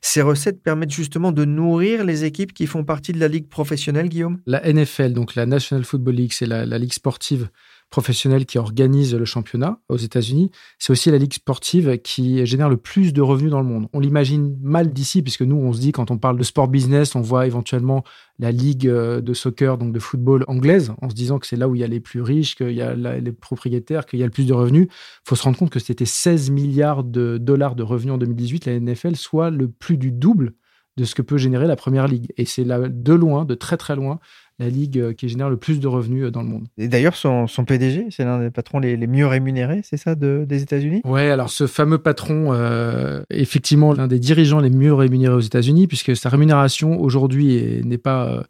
Ces 0.00 0.22
recettes 0.22 0.62
permettent 0.62 0.92
justement 0.92 1.32
de 1.32 1.44
nourrir 1.44 2.04
les 2.04 2.24
équipes 2.24 2.52
qui 2.52 2.66
font 2.66 2.84
partie 2.84 3.12
de 3.12 3.20
la 3.20 3.28
ligue 3.28 3.48
professionnelle, 3.48 4.08
Guillaume? 4.08 4.40
La 4.46 4.60
NFL, 4.70 5.12
donc 5.12 5.34
la 5.34 5.46
National 5.46 5.84
Football 5.84 6.14
League, 6.14 6.32
c'est 6.32 6.46
la, 6.46 6.66
la 6.66 6.78
ligue 6.78 6.92
sportive 6.92 7.48
professionnelle 7.94 8.44
qui 8.44 8.58
organise 8.58 9.14
le 9.14 9.24
championnat 9.24 9.78
aux 9.88 9.96
États-Unis. 9.96 10.50
C'est 10.80 10.90
aussi 10.90 11.12
la 11.12 11.16
ligue 11.16 11.32
sportive 11.32 11.96
qui 11.98 12.44
génère 12.44 12.68
le 12.68 12.76
plus 12.76 13.12
de 13.12 13.22
revenus 13.22 13.52
dans 13.52 13.60
le 13.60 13.68
monde. 13.68 13.86
On 13.92 14.00
l'imagine 14.00 14.58
mal 14.60 14.92
d'ici, 14.92 15.22
puisque 15.22 15.42
nous, 15.42 15.54
on 15.54 15.72
se 15.72 15.78
dit, 15.78 15.92
quand 15.92 16.10
on 16.10 16.18
parle 16.18 16.36
de 16.36 16.42
sport 16.42 16.66
business, 16.66 17.14
on 17.14 17.20
voit 17.20 17.46
éventuellement 17.46 18.02
la 18.40 18.50
ligue 18.50 18.88
euh, 18.88 19.20
de 19.20 19.32
soccer, 19.32 19.78
donc 19.78 19.92
de 19.92 20.00
football 20.00 20.44
anglaise, 20.48 20.92
en 21.02 21.08
se 21.08 21.14
disant 21.14 21.38
que 21.38 21.46
c'est 21.46 21.54
là 21.54 21.68
où 21.68 21.76
il 21.76 21.82
y 21.82 21.84
a 21.84 21.86
les 21.86 22.00
plus 22.00 22.20
riches, 22.20 22.56
qu'il 22.56 22.72
y 22.72 22.82
a 22.82 22.96
les 22.96 23.32
propriétaires, 23.32 24.06
qu'il 24.06 24.18
y 24.18 24.24
a 24.24 24.26
le 24.26 24.32
plus 24.32 24.46
de 24.48 24.52
revenus. 24.52 24.88
Il 24.90 25.28
faut 25.28 25.36
se 25.36 25.44
rendre 25.44 25.56
compte 25.56 25.70
que 25.70 25.78
c'était 25.78 26.04
16 26.04 26.50
milliards 26.50 27.04
de 27.04 27.38
dollars 27.38 27.76
de 27.76 27.84
revenus 27.84 28.14
en 28.14 28.18
2018, 28.18 28.66
la 28.66 28.80
NFL, 28.80 29.14
soit 29.14 29.50
le 29.50 29.68
plus 29.68 29.98
du 29.98 30.10
double 30.10 30.54
de 30.96 31.04
ce 31.04 31.14
que 31.14 31.22
peut 31.22 31.38
générer 31.38 31.66
la 31.66 31.76
première 31.76 32.08
ligue. 32.08 32.32
Et 32.36 32.44
c'est 32.44 32.64
là, 32.64 32.88
de 32.88 33.14
loin, 33.14 33.44
de 33.44 33.54
très 33.54 33.76
très 33.76 33.96
loin, 33.96 34.20
la 34.58 34.68
ligue 34.68 34.98
euh, 34.98 35.12
qui 35.12 35.28
génère 35.28 35.50
le 35.50 35.56
plus 35.56 35.80
de 35.80 35.88
revenus 35.88 36.24
euh, 36.24 36.30
dans 36.30 36.42
le 36.42 36.48
monde. 36.48 36.66
Et 36.78 36.88
d'ailleurs, 36.88 37.16
son, 37.16 37.46
PDG, 37.66 38.06
c'est 38.10 38.24
l'un 38.24 38.40
des 38.40 38.50
patrons 38.50 38.78
les, 38.78 38.96
mieux 39.06 39.26
rémunérés, 39.26 39.80
c'est 39.82 39.96
ça, 39.96 40.14
des 40.14 40.62
États-Unis? 40.62 41.00
Ouais, 41.04 41.30
alors 41.30 41.50
ce 41.50 41.66
fameux 41.66 41.98
patron, 41.98 42.52
euh, 42.52 43.22
effectivement, 43.30 43.92
l'un 43.92 44.06
des 44.06 44.18
dirigeants 44.18 44.60
les 44.60 44.70
mieux 44.70 44.94
rémunérés 44.94 45.34
aux 45.34 45.40
États-Unis, 45.40 45.86
puisque 45.86 46.16
sa 46.16 46.28
rémunération 46.28 47.00
aujourd'hui 47.00 47.82
n'est 47.84 47.98
pas 47.98 48.44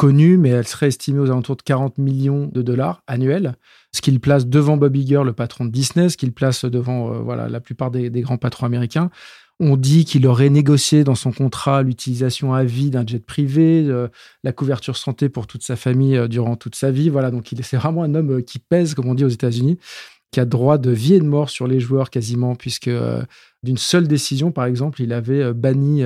connue, 0.00 0.38
mais 0.38 0.48
elle 0.48 0.66
serait 0.66 0.88
estimée 0.88 1.18
aux 1.18 1.26
alentours 1.26 1.56
de 1.56 1.62
40 1.62 1.98
millions 1.98 2.48
de 2.50 2.62
dollars 2.62 3.02
annuels, 3.06 3.54
ce 3.92 4.00
qui 4.00 4.10
le 4.10 4.18
place 4.18 4.46
devant 4.46 4.78
Bob 4.78 4.96
Iger, 4.96 5.22
le 5.24 5.34
patron 5.34 5.66
de 5.66 5.70
Disney, 5.70 6.08
ce 6.08 6.16
qui 6.16 6.24
le 6.24 6.32
place 6.32 6.64
devant 6.64 7.20
voilà, 7.22 7.50
la 7.50 7.60
plupart 7.60 7.90
des 7.90 8.10
grands 8.22 8.38
patrons 8.38 8.64
américains. 8.64 9.10
On 9.62 9.76
dit 9.76 10.06
qu'il 10.06 10.26
aurait 10.26 10.48
négocié 10.48 11.04
dans 11.04 11.14
son 11.14 11.32
contrat 11.32 11.82
l'utilisation 11.82 12.54
à 12.54 12.64
vie 12.64 12.88
d'un 12.88 13.06
jet 13.06 13.22
privé, 13.22 13.84
euh, 13.86 14.08
la 14.42 14.52
couverture 14.52 14.96
santé 14.96 15.28
pour 15.28 15.46
toute 15.46 15.62
sa 15.62 15.76
famille 15.76 16.16
euh, 16.16 16.28
durant 16.28 16.56
toute 16.56 16.74
sa 16.74 16.90
vie. 16.90 17.10
Voilà, 17.10 17.30
donc 17.30 17.52
c'est 17.62 17.76
vraiment 17.76 18.02
un 18.02 18.14
homme 18.14 18.38
euh, 18.38 18.40
qui 18.40 18.58
pèse, 18.58 18.94
comme 18.94 19.06
on 19.06 19.14
dit 19.14 19.24
aux 19.24 19.28
États-Unis, 19.28 19.78
qui 20.32 20.40
a 20.40 20.46
droit 20.46 20.78
de 20.78 20.90
vie 20.90 21.12
et 21.14 21.20
de 21.20 21.26
mort 21.26 21.50
sur 21.50 21.66
les 21.66 21.78
joueurs 21.78 22.08
quasiment, 22.08 22.54
puisque 22.54 22.90
d'une 23.62 23.76
seule 23.76 24.08
décision, 24.08 24.50
par 24.50 24.64
exemple, 24.64 25.02
il 25.02 25.12
avait 25.12 25.52
banni 25.52 26.04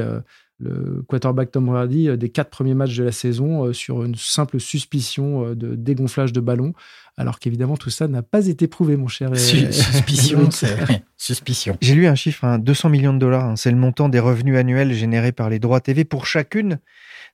le 0.65 1.05
quarterback 1.07 1.53
Tom 1.53 1.67
Brady 1.67 2.17
des 2.17 2.29
quatre 2.29 2.51
premiers 2.51 2.75
matchs 2.75 2.97
de 2.97 3.05
la 3.05 3.13
saison 3.13 3.73
sur 3.73 4.03
une 4.05 4.15
simple 4.15 4.59
suspicion 4.59 5.55
de 5.55 5.75
dégonflage 5.75 6.33
de 6.33 6.41
ballon, 6.41 6.73
alors 7.17 7.39
qu'évidemment 7.39 7.77
tout 7.77 7.91
ça 7.91 8.09
n'a 8.09 8.23
pas 8.23 8.47
été 8.47 8.67
prouvé, 8.67 8.97
mon 8.97 9.09
cher. 9.09 9.31
suspicion, 9.37 10.49
suspicion. 11.17 11.77
J'ai 11.81 11.95
lu 11.95 12.07
un 12.07 12.15
chiffre, 12.15 12.59
200 12.59 12.89
hein, 12.89 12.91
millions 12.91 13.15
de 13.15 13.19
dollars, 13.19 13.45
hein, 13.45 13.57
c'est 13.57 13.71
le 13.71 13.77
montant 13.77 14.09
des 14.09 14.21
revenus 14.21 14.57
annuels 14.57 14.93
générés 14.93 15.33
par 15.33 15.51
les 15.51 15.59
droits 15.59 15.81
TV 15.81 16.05
pour 16.05 16.27
chacune 16.27 16.79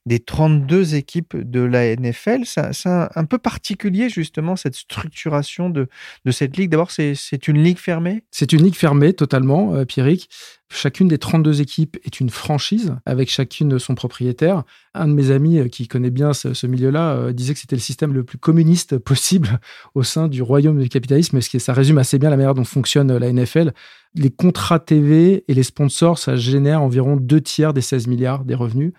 des 0.06 0.18
32 0.18 0.94
équipes 0.94 1.36
de 1.36 1.60
la 1.60 1.94
NFL. 1.94 2.42
C'est 2.44 2.88
un 2.88 3.24
peu 3.24 3.38
particulier, 3.38 4.08
justement, 4.08 4.56
cette 4.56 4.74
structuration 4.74 5.70
de, 5.70 5.88
cette 6.30 6.56
ligue. 6.56 6.70
D'abord, 6.70 6.90
c'est 6.90 7.48
une 7.48 7.62
ligue 7.62 7.78
fermée? 7.78 8.24
C'est 8.30 8.52
une 8.52 8.62
ligue 8.62 8.74
fermée, 8.74 9.12
totalement, 9.12 9.74
euh, 9.74 9.84
Pierrick. 9.84 10.30
Chacune 10.72 11.08
des 11.08 11.18
32 11.18 11.60
équipes 11.60 11.98
est 12.04 12.20
une 12.20 12.30
franchise, 12.30 12.94
avec 13.04 13.28
chacune 13.28 13.78
son 13.80 13.96
propriétaire. 13.96 14.62
Un 14.94 15.08
de 15.08 15.12
mes 15.12 15.32
amis 15.32 15.58
euh, 15.58 15.68
qui 15.68 15.88
connaît 15.88 16.10
bien 16.10 16.32
ce, 16.32 16.66
milieu-là 16.66 17.12
euh, 17.12 17.32
disait 17.32 17.54
que 17.54 17.60
c'était 17.60 17.76
le 17.76 17.80
système 17.80 18.14
le 18.14 18.24
plus 18.24 18.38
communiste 18.38 18.96
possible 18.98 19.60
au 19.94 20.02
sein 20.02 20.28
du 20.28 20.42
royaume 20.42 20.80
du 20.80 20.88
capitalisme, 20.88 21.40
ce 21.40 21.50
qui 21.50 21.60
ça 21.60 21.72
résume 21.72 21.98
assez 21.98 22.18
bien 22.18 22.30
la 22.30 22.36
manière 22.36 22.54
dont 22.54 22.64
fonctionne 22.64 23.16
la 23.16 23.32
NFL. 23.32 23.72
Les 24.14 24.30
contrats 24.30 24.78
TV 24.78 25.44
et 25.46 25.54
les 25.54 25.62
sponsors, 25.62 26.18
ça 26.18 26.36
génère 26.36 26.82
environ 26.82 27.16
deux 27.16 27.40
tiers 27.40 27.72
des 27.72 27.80
16 27.80 28.06
milliards 28.06 28.44
des 28.44 28.54
revenus. 28.54 28.92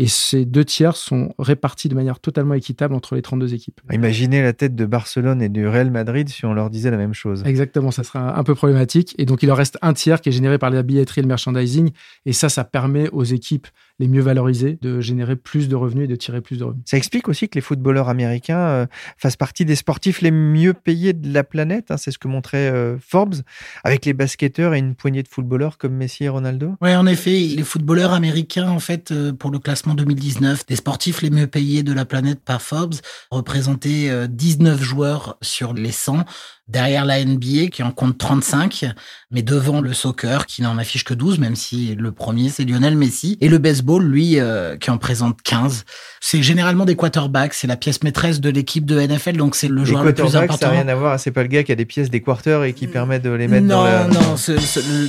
Et 0.00 0.06
ces 0.06 0.44
deux 0.44 0.64
tiers 0.64 0.94
sont 0.94 1.34
répartis 1.40 1.88
de 1.88 1.96
manière 1.96 2.20
totalement 2.20 2.54
équitable 2.54 2.94
entre 2.94 3.16
les 3.16 3.22
32 3.22 3.52
équipes. 3.52 3.80
Imaginez 3.92 4.42
la 4.42 4.52
tête 4.52 4.76
de 4.76 4.86
Barcelone 4.86 5.42
et 5.42 5.48
du 5.48 5.66
Real 5.66 5.90
Madrid 5.90 6.28
si 6.28 6.44
on 6.46 6.54
leur 6.54 6.70
disait 6.70 6.92
la 6.92 6.96
même 6.96 7.14
chose. 7.14 7.42
Exactement, 7.44 7.90
ça 7.90 8.04
serait 8.04 8.20
un 8.20 8.44
peu 8.44 8.54
problématique. 8.54 9.16
Et 9.18 9.26
donc, 9.26 9.42
il 9.42 9.46
leur 9.46 9.56
reste 9.56 9.76
un 9.82 9.94
tiers 9.94 10.20
qui 10.20 10.28
est 10.28 10.32
généré 10.32 10.56
par 10.56 10.70
la 10.70 10.84
billetterie 10.84 11.18
et 11.18 11.22
le 11.22 11.28
merchandising. 11.28 11.90
Et 12.26 12.32
ça, 12.32 12.48
ça 12.48 12.62
permet 12.62 13.08
aux 13.10 13.24
équipes 13.24 13.66
les 13.98 14.06
mieux 14.06 14.20
valorisées 14.20 14.78
de 14.80 15.00
générer 15.00 15.34
plus 15.34 15.68
de 15.68 15.74
revenus 15.74 16.04
et 16.04 16.06
de 16.06 16.14
tirer 16.14 16.40
plus 16.40 16.58
de 16.58 16.64
revenus. 16.64 16.84
Ça 16.86 16.96
explique 16.96 17.28
aussi 17.28 17.48
que 17.48 17.56
les 17.56 17.60
footballeurs 17.60 18.08
américains 18.08 18.58
euh, 18.58 18.86
fassent 19.16 19.36
partie 19.36 19.64
des 19.64 19.74
sportifs 19.74 20.20
les 20.20 20.30
mieux 20.30 20.72
payés 20.72 21.12
de 21.12 21.32
la 21.32 21.42
planète. 21.42 21.90
Hein. 21.90 21.96
C'est 21.96 22.12
ce 22.12 22.18
que 22.18 22.28
montrait 22.28 22.70
euh, 22.70 22.96
Forbes, 23.00 23.34
avec 23.82 24.04
les 24.04 24.12
basketteurs 24.12 24.74
et 24.74 24.78
une 24.78 24.94
poignée 24.94 25.22
de 25.22 25.28
footballeurs 25.28 25.78
comme 25.78 25.94
Messi 25.94 26.24
et 26.24 26.28
Ronaldo. 26.28 26.76
Oui, 26.80 26.94
en 26.94 27.06
effet, 27.06 27.30
les 27.30 27.64
footballeurs 27.64 28.12
américains, 28.12 28.68
en 28.68 28.78
fait, 28.78 29.10
euh, 29.10 29.32
pour 29.32 29.50
le 29.50 29.58
classement 29.58 29.87
2019 29.94 30.66
des 30.66 30.76
sportifs 30.76 31.22
les 31.22 31.30
mieux 31.30 31.46
payés 31.46 31.82
de 31.82 31.92
la 31.92 32.04
planète 32.04 32.40
par 32.40 32.62
Forbes 32.62 32.96
représentaient 33.30 34.28
19 34.28 34.80
euh, 34.80 34.82
joueurs 34.82 35.36
sur 35.42 35.74
les 35.74 35.92
100 35.92 36.24
derrière 36.68 37.04
la 37.04 37.24
NBA 37.24 37.68
qui 37.70 37.82
en 37.82 37.90
compte 37.90 38.18
35, 38.18 38.86
mais 39.30 39.42
devant 39.42 39.80
le 39.80 39.92
soccer 39.92 40.46
qui 40.46 40.62
n'en 40.62 40.78
affiche 40.78 41.04
que 41.04 41.14
12, 41.14 41.38
même 41.38 41.56
si 41.56 41.94
le 41.94 42.12
premier 42.12 42.48
c'est 42.48 42.64
Lionel 42.64 42.96
Messi, 42.96 43.38
et 43.40 43.48
le 43.48 43.58
baseball, 43.58 44.04
lui, 44.04 44.38
euh, 44.38 44.76
qui 44.76 44.90
en 44.90 44.98
présente 44.98 45.40
15. 45.42 45.84
C'est 46.20 46.42
généralement 46.42 46.84
des 46.84 46.96
quarterbacks, 46.96 47.54
c'est 47.54 47.66
la 47.66 47.76
pièce 47.76 48.02
maîtresse 48.02 48.40
de 48.40 48.50
l'équipe 48.50 48.84
de 48.84 49.00
NFL, 49.00 49.36
donc 49.36 49.54
c'est 49.54 49.68
le 49.68 49.84
joueur 49.84 50.04
le 50.04 50.12
plus 50.12 50.36
important. 50.36 50.56
ça 50.58 50.66
n'a 50.66 50.72
rien 50.82 50.88
à 50.88 50.94
voir, 50.94 51.18
c'est 51.18 51.30
pas 51.30 51.42
le 51.42 51.48
gars 51.48 51.62
qui 51.62 51.72
a 51.72 51.76
des 51.76 51.84
pièces 51.86 52.10
des 52.10 52.20
quarters 52.20 52.64
et 52.64 52.72
qui 52.72 52.86
mm. 52.86 52.90
permet 52.90 53.18
de 53.20 53.30
les 53.30 53.48
mettre 53.48 53.66
non, 53.66 53.76
dans 53.76 53.84
la... 53.84 54.06
Non, 54.06 54.36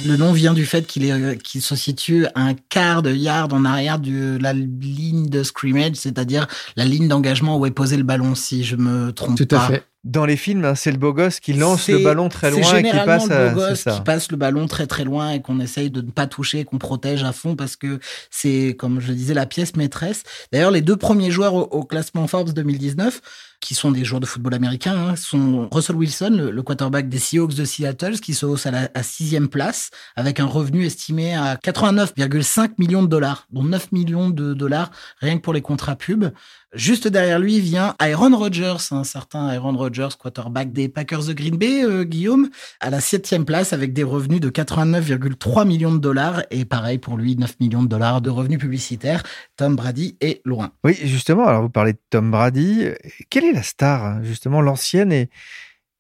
le, 0.06 0.18
nom 0.18 0.32
vient 0.32 0.54
du 0.54 0.66
fait 0.66 0.86
qu'il 0.86 1.06
est, 1.06 1.42
qu'il 1.42 1.62
se 1.62 1.76
situe 1.76 2.26
un 2.36 2.54
quart 2.70 3.02
de 3.02 3.12
yard 3.12 3.52
en 3.54 3.66
arrière 3.66 4.00
de 4.00 4.38
la 4.42 4.54
ligne 4.54 5.30
de 5.30 5.44
scrimmage, 5.44 5.96
c'est-à-dire 5.96 6.48
la 6.76 6.86
ligne 6.86 7.08
d'engagement 7.08 7.58
où 7.58 7.66
est 7.66 7.72
posé 7.72 7.98
le 7.98 8.04
ballon, 8.04 8.36
si 8.36 8.64
je 8.64 8.76
me 8.76 9.12
trompe 9.12 9.38
Tout 9.38 9.46
pas. 9.46 9.66
À 9.66 9.68
fait. 9.68 9.84
Dans 10.06 10.26
les 10.26 10.38
films, 10.38 10.64
hein, 10.64 10.76
c'est 10.76 10.92
le 10.92 10.98
beau 10.98 11.12
gosse 11.12 11.42
qui 11.42 11.52
lance 11.52 11.90
le 11.90 12.00
ballon 12.00 12.30
très 12.30 12.52
loin 12.52 12.78
et 12.78 12.84
qui 12.84 12.92
passe. 12.92 13.28
le 13.28 13.50
beau 13.50 13.56
gosse 13.56 13.84
qui 13.84 14.02
passe 14.06 14.32
le 14.32 14.38
ballon 14.38 14.66
très 14.66 14.88
très 14.88 15.04
loin 15.04 15.32
et 15.32 15.42
qu'on 15.42 15.60
essaye 15.60 15.92
de 15.92 16.02
ne 16.02 16.10
pas 16.10 16.26
toucher, 16.26 16.64
qu'on 16.64 16.78
protège 16.78 17.24
à 17.24 17.34
fond 17.34 17.58
parce 17.58 17.76
que 17.76 18.00
c'est, 18.32 18.78
comme 18.80 19.02
je 19.02 19.10
le 19.10 19.16
disais, 19.16 19.34
la 19.34 19.46
pièce 19.46 19.76
maîtresse. 19.76 20.24
D'ailleurs, 20.54 20.72
les 20.72 20.82
deux 20.82 20.96
premiers 20.96 21.32
joueurs 21.32 21.54
au 21.54 21.84
classement 21.84 22.28
Forbes 22.28 22.54
2019 22.54 23.20
qui 23.60 23.76
sont 23.76 23.92
des 23.92 24.06
joueurs 24.06 24.22
de 24.22 24.26
football 24.26 24.54
américain, 24.54 24.96
hein, 24.96 25.16
sont 25.16 25.68
Russell 25.72 25.96
Wilson, 25.96 26.50
le, 26.52 26.64
quarterback 26.64 27.10
des 27.10 27.20
Seahawks 27.20 27.56
de 27.56 27.66
Seattle, 27.66 28.20
qui 28.20 28.34
se 28.34 28.46
hausse 28.46 28.66
à 28.66 28.72
la 28.72 29.04
sixième 29.04 29.50
place, 29.50 29.92
avec 30.16 30.40
un 30.40 30.46
revenu 30.46 30.86
estimé 30.86 31.36
à 31.36 31.56
89,5 31.56 32.72
millions 32.78 33.04
de 33.04 33.08
dollars, 33.08 33.48
dont 33.52 33.64
9 33.64 33.92
millions 33.92 34.30
de 34.30 34.54
dollars 34.54 34.92
rien 35.20 35.38
que 35.38 35.42
pour 35.42 35.54
les 35.54 35.62
contrats 35.62 35.96
pubs. 35.96 36.32
Juste 36.76 37.08
derrière 37.08 37.40
lui 37.40 37.60
vient 37.60 37.96
Aaron 37.98 38.38
Rodgers, 38.38 38.78
un 38.92 39.04
certain 39.04 39.48
Aaron 39.48 39.76
Rodgers, 39.76 40.10
quarterback 40.20 40.72
des 40.72 40.88
Packers 40.88 41.26
de 41.26 41.34
Green 41.34 41.58
Bay, 41.58 41.84
euh, 41.84 42.04
Guillaume, 42.04 42.50
à 42.80 42.92
la 42.92 43.00
septième 43.02 43.44
place 43.44 43.74
avec 43.74 43.92
des 43.92 44.04
revenus 44.04 44.40
de 44.40 44.52
89,3 44.52 45.66
millions 45.66 45.92
de 45.92 45.98
dollars 45.98 46.44
et 46.52 46.66
pareil 46.66 47.00
pour 47.00 47.18
lui, 47.18 47.36
9 47.36 47.60
millions 47.60 47.82
de 47.82 47.88
dollars 47.88 48.22
de 48.22 48.30
revenus 48.30 48.60
publicitaires. 48.60 49.24
Tom 49.58 49.76
Brady 49.76 50.16
est 50.22 50.42
loin. 50.46 50.70
Oui, 50.84 50.96
justement, 51.02 51.48
alors 51.48 51.64
vous 51.64 51.70
parlez 51.70 51.94
de 51.94 52.00
Tom 52.12 52.30
Brady. 52.30 52.90
La 53.54 53.64
star, 53.64 54.06
hein, 54.06 54.20
justement, 54.24 54.62
l'ancienne 54.62 55.12
et, 55.12 55.30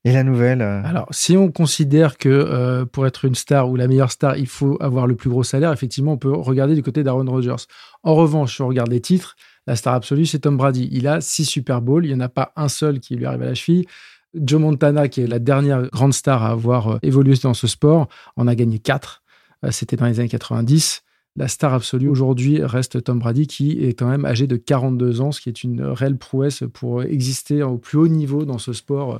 et 0.05 0.11
la 0.11 0.23
nouvelle 0.23 0.61
Alors, 0.61 1.07
si 1.11 1.35
on 1.35 1.51
considère 1.51 2.17
que 2.17 2.29
euh, 2.29 2.85
pour 2.85 3.05
être 3.05 3.25
une 3.25 3.35
star 3.35 3.69
ou 3.69 3.75
la 3.75 3.87
meilleure 3.87 4.11
star, 4.11 4.37
il 4.37 4.47
faut 4.47 4.77
avoir 4.81 5.07
le 5.07 5.15
plus 5.15 5.29
gros 5.29 5.43
salaire, 5.43 5.73
effectivement, 5.73 6.13
on 6.13 6.17
peut 6.17 6.31
regarder 6.31 6.75
du 6.75 6.83
côté 6.83 7.03
d'Aaron 7.03 7.25
Rodgers. 7.25 7.65
En 8.03 8.15
revanche, 8.15 8.55
si 8.55 8.61
on 8.61 8.67
regarde 8.67 8.91
les 8.91 9.01
titres, 9.01 9.35
la 9.67 9.75
star 9.75 9.93
absolue, 9.93 10.25
c'est 10.25 10.39
Tom 10.39 10.57
Brady. 10.57 10.89
Il 10.91 11.07
a 11.07 11.21
six 11.21 11.45
Super 11.45 11.81
Bowls. 11.81 12.05
Il 12.05 12.09
n'y 12.09 12.15
en 12.15 12.21
a 12.21 12.29
pas 12.29 12.53
un 12.55 12.69
seul 12.69 12.99
qui 12.99 13.15
lui 13.15 13.25
arrive 13.25 13.43
à 13.43 13.45
la 13.45 13.53
cheville. 13.53 13.85
Joe 14.33 14.59
Montana, 14.61 15.07
qui 15.07 15.21
est 15.21 15.27
la 15.27 15.39
dernière 15.39 15.83
grande 15.89 16.13
star 16.13 16.43
à 16.43 16.49
avoir 16.49 16.87
euh, 16.87 16.97
évolué 17.01 17.35
dans 17.43 17.53
ce 17.53 17.67
sport, 17.67 18.07
en 18.35 18.47
a 18.47 18.55
gagné 18.55 18.79
quatre. 18.79 19.21
Euh, 19.65 19.71
c'était 19.71 19.95
dans 19.95 20.05
les 20.05 20.19
années 20.19 20.29
90. 20.29 21.03
La 21.35 21.47
star 21.47 21.73
absolue 21.73 22.09
aujourd'hui 22.09 22.61
reste 22.61 23.03
Tom 23.03 23.19
Brady, 23.19 23.47
qui 23.47 23.83
est 23.83 23.93
quand 23.93 24.07
même 24.07 24.25
âgé 24.25 24.47
de 24.47 24.57
42 24.57 25.21
ans, 25.21 25.31
ce 25.31 25.41
qui 25.41 25.49
est 25.49 25.63
une 25.63 25.81
réelle 25.83 26.17
prouesse 26.17 26.63
pour 26.73 27.03
exister 27.03 27.63
au 27.63 27.77
plus 27.77 27.97
haut 27.97 28.07
niveau 28.07 28.45
dans 28.45 28.57
ce 28.57 28.73
sport 28.73 29.15
euh, 29.15 29.19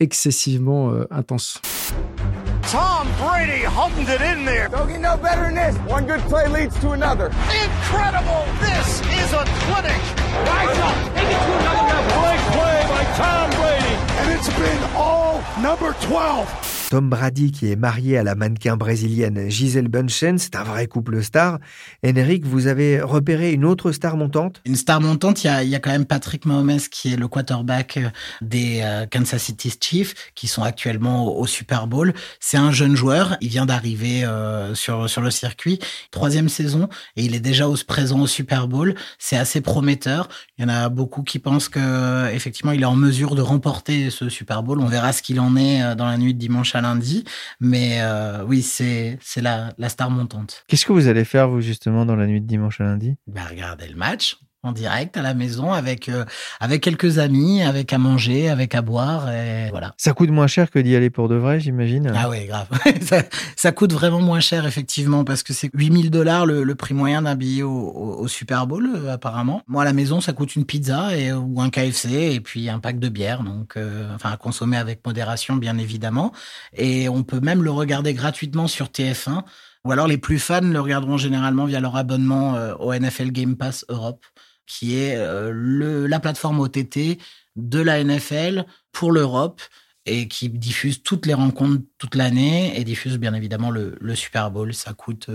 excessivement 0.00 0.92
intense. 1.10 1.60
Tom 2.70 3.08
Brady 3.16 3.64
hummed 3.64 4.08
it 4.10 4.20
in 4.20 4.44
there. 4.44 4.68
Don't 4.68 4.88
get 4.88 5.00
no 5.00 5.16
better 5.16 5.44
than 5.48 5.54
this? 5.54 5.74
One 5.88 6.04
good 6.04 6.20
play 6.28 6.48
leads 6.48 6.78
to 6.80 6.90
another. 6.90 7.32
Incredible! 7.48 8.44
This 8.60 9.00
is 9.00 9.32
a 9.32 9.42
clinic. 9.64 9.96
Rise 10.44 10.78
up. 10.78 10.94
Take 11.16 11.32
it 11.32 11.40
to 11.40 11.52
another 11.64 11.88
level. 11.88 12.20
Big 12.28 12.40
play 12.52 12.78
by 12.92 13.04
Tom 13.16 13.48
Brady. 13.56 13.94
And 14.20 14.28
it's 14.36 14.52
been 14.52 14.87
all 14.98 15.40
number 15.62 15.94
12. 16.08 16.78
Tom 16.90 17.10
Brady, 17.10 17.52
qui 17.52 17.70
est 17.70 17.76
marié 17.76 18.16
à 18.16 18.22
la 18.22 18.34
mannequin 18.34 18.78
brésilienne 18.78 19.50
Gisèle 19.50 19.88
Bunchen, 19.88 20.38
c'est 20.38 20.56
un 20.56 20.62
vrai 20.62 20.86
couple 20.86 21.22
star. 21.22 21.58
Henrik, 22.02 22.46
vous 22.46 22.66
avez 22.66 23.02
repéré 23.02 23.52
une 23.52 23.66
autre 23.66 23.92
star 23.92 24.16
montante? 24.16 24.62
Une 24.64 24.74
star 24.74 25.02
montante, 25.02 25.44
il 25.44 25.68
y 25.68 25.74
a, 25.74 25.80
quand 25.80 25.90
même 25.90 26.06
Patrick 26.06 26.46
Mahomes, 26.46 26.80
qui 26.90 27.12
est 27.12 27.16
le 27.16 27.28
quarterback 27.28 27.98
euh, 27.98 28.08
des 28.40 28.80
euh, 28.82 29.04
Kansas 29.04 29.42
City 29.42 29.70
Chiefs, 29.78 30.14
qui 30.34 30.48
sont 30.48 30.62
actuellement 30.62 31.26
au, 31.26 31.46
Super 31.46 31.88
Bowl. 31.88 32.14
C'est 32.40 32.56
un 32.56 32.72
jeune 32.72 32.96
joueur, 32.96 33.36
il 33.42 33.48
vient 33.48 33.66
d'arriver 33.66 34.24
euh, 34.24 34.74
sur, 34.74 35.10
sur 35.10 35.20
le 35.20 35.30
circuit, 35.30 35.78
troisième 36.10 36.48
saison, 36.48 36.88
et 37.16 37.24
il 37.24 37.34
est 37.34 37.40
déjà 37.40 37.68
au, 37.68 37.76
présent 37.86 38.20
au 38.20 38.26
Super 38.26 38.66
Bowl. 38.66 38.94
C'est 39.18 39.36
assez 39.36 39.60
prometteur. 39.60 40.30
Il 40.56 40.62
y 40.62 40.64
en 40.64 40.70
a 40.70 40.88
beaucoup 40.88 41.22
qui 41.22 41.38
pensent 41.38 41.68
que 41.68 42.32
effectivement 42.32 42.72
il 42.72 42.80
est 42.80 42.86
en 42.86 42.96
mesure 42.96 43.34
de 43.34 43.42
remporter 43.42 44.08
ce 44.08 44.30
Super 44.30 44.62
Bowl. 44.62 44.80
On 44.80 44.87
verra 44.88 45.12
ce 45.12 45.22
qu'il 45.22 45.40
en 45.40 45.56
est 45.56 45.94
dans 45.96 46.06
la 46.06 46.16
nuit 46.18 46.34
de 46.34 46.38
dimanche 46.38 46.74
lundi. 46.74 47.24
Mais 47.60 47.98
euh, 48.00 48.44
oui, 48.44 48.62
c'est 48.62 49.18
c'est 49.22 49.40
la, 49.40 49.72
la 49.78 49.88
star 49.88 50.10
montante. 50.10 50.64
Qu'est-ce 50.68 50.86
que 50.86 50.92
vous 50.92 51.08
allez 51.08 51.24
faire, 51.24 51.48
vous, 51.48 51.60
justement, 51.60 52.04
dans 52.06 52.16
la 52.16 52.26
nuit 52.26 52.40
de 52.40 52.46
dimanche 52.46 52.80
à 52.80 52.84
lundi? 52.84 53.16
Bah, 53.26 53.42
Regarder 53.48 53.88
le 53.88 53.96
match 53.96 54.38
en 54.64 54.72
direct 54.72 55.16
à 55.16 55.22
la 55.22 55.34
maison 55.34 55.72
avec 55.72 56.08
euh, 56.08 56.24
avec 56.58 56.82
quelques 56.82 57.18
amis, 57.18 57.62
avec 57.62 57.92
à 57.92 57.98
manger, 57.98 58.48
avec 58.48 58.74
à 58.74 58.82
boire 58.82 59.30
et 59.30 59.70
voilà. 59.70 59.94
Ça 59.96 60.12
coûte 60.12 60.30
moins 60.30 60.48
cher 60.48 60.70
que 60.70 60.80
d'y 60.80 60.96
aller 60.96 61.10
pour 61.10 61.28
de 61.28 61.36
vrai, 61.36 61.60
j'imagine. 61.60 62.12
Ah 62.14 62.28
oui, 62.28 62.46
grave. 62.46 62.66
ça, 63.00 63.22
ça, 63.54 63.70
coûte 63.70 63.92
vraiment 63.92 64.20
moins 64.20 64.40
cher 64.40 64.66
effectivement 64.66 65.24
parce 65.24 65.44
que 65.44 65.52
c'est 65.52 65.70
8000 65.74 66.10
dollars 66.10 66.44
le, 66.44 66.64
le, 66.64 66.74
prix 66.74 66.92
moyen 66.92 67.22
d'un 67.22 67.36
billet 67.36 67.62
au, 67.62 67.70
au, 67.70 68.26
Super 68.26 68.66
Bowl 68.66 68.90
euh, 68.96 69.12
apparemment. 69.12 69.62
Moi 69.68 69.82
à 69.82 69.84
la 69.84 69.92
maison, 69.92 70.20
ça 70.20 70.32
coûte 70.32 70.56
une 70.56 70.64
pizza 70.64 71.16
et 71.16 71.32
ou 71.32 71.60
un 71.60 71.70
KFC 71.70 72.08
et 72.34 72.40
puis 72.40 72.68
un 72.68 72.80
pack 72.80 72.98
de 72.98 73.08
bière 73.08 73.44
donc 73.44 73.76
euh, 73.76 74.12
enfin 74.14 74.32
à 74.32 74.36
consommer 74.36 74.76
avec 74.76 75.06
modération 75.06 75.54
bien 75.54 75.78
évidemment 75.78 76.32
et 76.76 77.08
on 77.08 77.22
peut 77.22 77.40
même 77.40 77.62
le 77.62 77.70
regarder 77.70 78.12
gratuitement 78.12 78.66
sur 78.66 78.86
TF1 78.86 79.42
ou 79.84 79.92
alors 79.92 80.08
les 80.08 80.18
plus 80.18 80.40
fans 80.40 80.60
le 80.62 80.80
regarderont 80.80 81.16
généralement 81.16 81.64
via 81.64 81.78
leur 81.78 81.96
abonnement 81.96 82.54
au 82.80 82.92
NFL 82.92 83.30
Game 83.30 83.56
Pass 83.56 83.84
Europe 83.88 84.24
qui 84.68 84.96
est 84.96 85.16
euh, 85.16 86.06
la 86.06 86.20
plateforme 86.20 86.60
OTT 86.60 87.18
de 87.56 87.80
la 87.80 88.02
NFL 88.04 88.66
pour 88.92 89.10
l'Europe 89.10 89.60
et 90.06 90.28
qui 90.28 90.48
diffuse 90.48 91.02
toutes 91.02 91.26
les 91.26 91.34
rencontres 91.34 91.82
toute 91.98 92.14
l'année 92.14 92.78
et 92.78 92.84
diffuse 92.84 93.18
bien 93.18 93.34
évidemment 93.34 93.70
le, 93.70 93.96
le 94.00 94.14
Super 94.14 94.50
Bowl. 94.50 94.72
Ça 94.72 94.92
coûte 94.92 95.28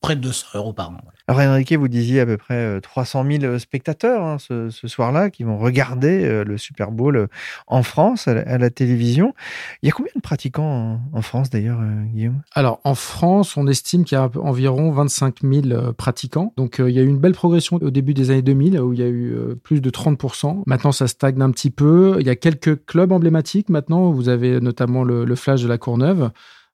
près 0.00 0.16
de 0.16 0.20
200 0.20 0.46
euros 0.54 0.72
par 0.72 0.90
an. 0.90 0.98
Alors 1.28 1.42
Enrique, 1.42 1.72
vous 1.72 1.88
disiez 1.88 2.20
à 2.20 2.26
peu 2.26 2.36
près 2.36 2.80
300 2.80 3.24
euh, 3.24 3.38
000 3.40 3.58
spectateurs 3.58 4.24
hein, 4.24 4.38
ce, 4.38 4.70
ce 4.70 4.88
soir-là 4.88 5.30
qui 5.30 5.44
vont 5.44 5.58
regarder 5.58 6.24
euh, 6.24 6.42
le 6.44 6.58
Super 6.58 6.90
Bowl 6.90 7.16
euh, 7.16 7.26
en 7.66 7.82
France 7.82 8.26
à 8.26 8.34
la, 8.34 8.40
à 8.42 8.58
la 8.58 8.70
télévision. 8.70 9.34
Il 9.82 9.86
y 9.86 9.88
a 9.90 9.92
combien 9.92 10.12
de 10.16 10.20
pratiquants 10.20 11.00
en, 11.12 11.18
en 11.18 11.22
France 11.22 11.50
d'ailleurs, 11.50 11.78
euh, 11.80 12.02
Guillaume? 12.12 12.40
Alors 12.54 12.80
en 12.84 12.94
France, 12.94 13.56
on 13.56 13.66
estime 13.66 14.04
qu'il 14.04 14.16
y 14.16 14.20
a 14.20 14.30
environ 14.40 14.90
25 14.90 15.42
000 15.42 15.66
euh, 15.66 15.92
pratiquants. 15.92 16.52
Donc 16.56 16.80
euh, 16.80 16.90
il 16.90 16.96
y 16.96 16.98
a 16.98 17.02
eu 17.02 17.08
une 17.08 17.18
belle 17.18 17.34
progression 17.34 17.78
au 17.80 17.90
début 17.90 18.14
des 18.14 18.30
années 18.30 18.42
2000 18.42 18.80
où 18.80 18.92
il 18.92 19.00
y 19.00 19.02
a 19.02 19.08
eu 19.08 19.32
euh, 19.32 19.54
plus 19.54 19.80
de 19.80 19.90
30%. 19.90 20.62
Maintenant 20.66 20.92
ça 20.92 21.06
stagne 21.06 21.40
un 21.42 21.50
petit 21.50 21.70
peu. 21.70 22.16
Il 22.20 22.26
y 22.26 22.30
a 22.30 22.36
quelques 22.36 22.84
clubs 22.86 23.12
emblématiques 23.12 23.68
maintenant. 23.68 24.10
Vous 24.10 24.28
avez 24.28 24.60
notamment 24.60 25.04
le, 25.04 25.24
le 25.24 25.34
Flash 25.36 25.62
de 25.62 25.68
la 25.68 25.78
Courneuve 25.78 26.30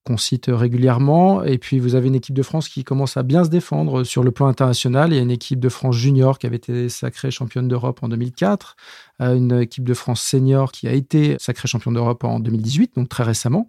qu'on 0.07 0.17
cite 0.17 0.47
régulièrement. 0.49 1.43
Et 1.43 1.59
puis, 1.59 1.81
vous 1.81 1.95
avez 1.97 2.07
une 2.07 2.15
équipe 2.15 2.35
de 2.35 2.43
France 2.43 2.69
qui 2.69 2.85
commence 2.85 3.17
à 3.17 3.23
bien 3.23 3.45
se 3.45 3.51
défendre 3.51 4.05
sur 4.05 4.23
le 4.23 4.31
plan 4.31 4.47
international. 4.47 5.13
Il 5.13 5.17
y 5.17 5.19
a 5.19 5.23
une 5.23 5.31
équipe 5.31 5.59
de 5.59 5.69
France 5.69 5.97
junior 5.97 6.39
qui 6.39 6.47
avait 6.47 6.57
été 6.57 6.89
sacrée 6.89 7.31
championne 7.31 7.69
d'Europe 7.69 7.99
en 8.03 8.09
2004, 8.09 8.77
euh, 9.21 9.35
une 9.35 9.61
équipe 9.61 9.85
de 9.85 9.95
France 9.95 10.23
senior 10.23 10.71
qui 10.71 10.87
a 10.87 10.93
été 10.93 11.37
sacrée 11.41 11.69
championne 11.69 11.95
d'Europe 11.95 12.25
en 12.25 12.39
2018, 12.39 12.93
donc 12.97 13.09
très 13.09 13.25
récemment. 13.25 13.67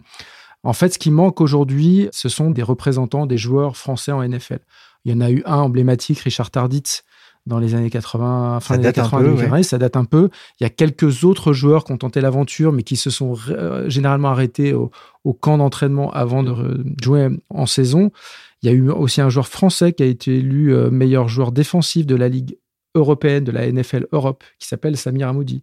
En 0.62 0.72
fait, 0.72 0.94
ce 0.94 0.98
qui 0.98 1.10
manque 1.10 1.40
aujourd'hui, 1.40 2.08
ce 2.12 2.28
sont 2.28 2.50
des 2.50 2.62
représentants 2.62 3.26
des 3.26 3.38
joueurs 3.38 3.76
français 3.76 4.12
en 4.12 4.26
NFL. 4.26 4.60
Il 5.04 5.12
y 5.12 5.14
en 5.14 5.20
a 5.20 5.30
eu 5.30 5.42
un 5.46 5.56
emblématique, 5.56 6.20
Richard 6.20 6.50
Tarditz, 6.50 7.04
dans 7.48 7.58
les 7.58 7.74
années 7.74 7.90
80, 7.90 8.60
fin 8.60 8.74
Ça 8.74 8.78
des 8.78 8.86
années 8.86 8.98
un 8.98 9.02
80, 9.02 9.18
peu, 9.18 9.24
2020, 9.24 9.50
ouais. 9.50 9.62
ça 9.64 9.78
date 9.78 9.96
un 9.96 10.04
peu. 10.04 10.28
Il 10.60 10.64
y 10.64 10.66
a 10.66 10.70
quelques 10.70 11.24
autres 11.24 11.52
joueurs 11.52 11.84
qui 11.84 11.92
ont 11.92 11.96
tenté 11.96 12.20
l'aventure, 12.20 12.72
mais 12.72 12.82
qui 12.84 12.96
se 12.96 13.10
sont 13.10 13.34
euh, 13.48 13.88
généralement 13.88 14.28
arrêtés 14.28 14.74
au, 14.74 14.90
au 15.24 15.32
camp 15.32 15.58
d'entraînement 15.58 16.12
avant 16.12 16.42
de 16.42 16.84
jouer 17.02 17.28
en 17.50 17.66
saison. 17.66 18.12
Il 18.62 18.68
y 18.68 18.72
a 18.72 18.74
eu 18.74 18.90
aussi 18.90 19.20
un 19.20 19.28
joueur 19.28 19.48
français 19.48 19.92
qui 19.92 20.02
a 20.02 20.06
été 20.06 20.36
élu 20.38 20.74
euh, 20.74 20.90
meilleur 20.90 21.28
joueur 21.28 21.52
défensif 21.52 22.06
de 22.06 22.16
la 22.16 22.28
Ligue 22.28 22.56
européenne, 22.94 23.44
de 23.44 23.52
la 23.52 23.70
NFL 23.70 24.06
Europe, 24.12 24.42
qui 24.58 24.66
s'appelle 24.66 24.96
Samir 24.96 25.28
Hamoudi. 25.28 25.62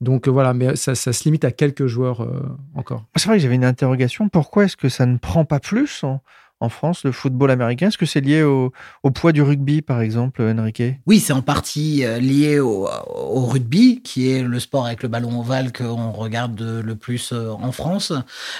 Donc 0.00 0.26
euh, 0.26 0.30
voilà, 0.30 0.52
mais 0.52 0.74
ça, 0.74 0.94
ça 0.94 1.12
se 1.12 1.24
limite 1.24 1.44
à 1.44 1.52
quelques 1.52 1.86
joueurs 1.86 2.22
euh, 2.22 2.40
encore. 2.74 3.04
C'est 3.16 3.26
vrai 3.26 3.36
que 3.36 3.42
j'avais 3.42 3.54
une 3.54 3.64
interrogation. 3.64 4.28
Pourquoi 4.28 4.64
est-ce 4.64 4.76
que 4.76 4.88
ça 4.88 5.06
ne 5.06 5.18
prend 5.18 5.44
pas 5.44 5.60
plus 5.60 6.02
en, 6.02 6.20
en 6.62 6.68
France, 6.68 7.02
le 7.02 7.10
football 7.10 7.50
américain. 7.50 7.88
Est-ce 7.88 7.98
que 7.98 8.06
c'est 8.06 8.20
lié 8.20 8.44
au, 8.44 8.72
poids 9.10 9.32
du 9.32 9.42
rugby, 9.42 9.82
par 9.82 10.00
exemple, 10.00 10.42
Enrique? 10.42 10.82
Oui, 11.06 11.18
c'est 11.18 11.32
en 11.32 11.42
partie 11.42 12.04
euh, 12.04 12.20
lié 12.20 12.60
au, 12.60 12.86
rugby, 13.46 14.00
qui 14.02 14.30
est 14.30 14.42
le 14.42 14.60
sport 14.60 14.86
avec 14.86 15.02
le 15.02 15.08
ballon 15.08 15.40
ovale 15.40 15.72
qu'on 15.72 16.12
regarde 16.12 16.60
le 16.60 16.94
plus 16.94 17.32
euh, 17.32 17.50
en 17.50 17.72
France, 17.72 18.12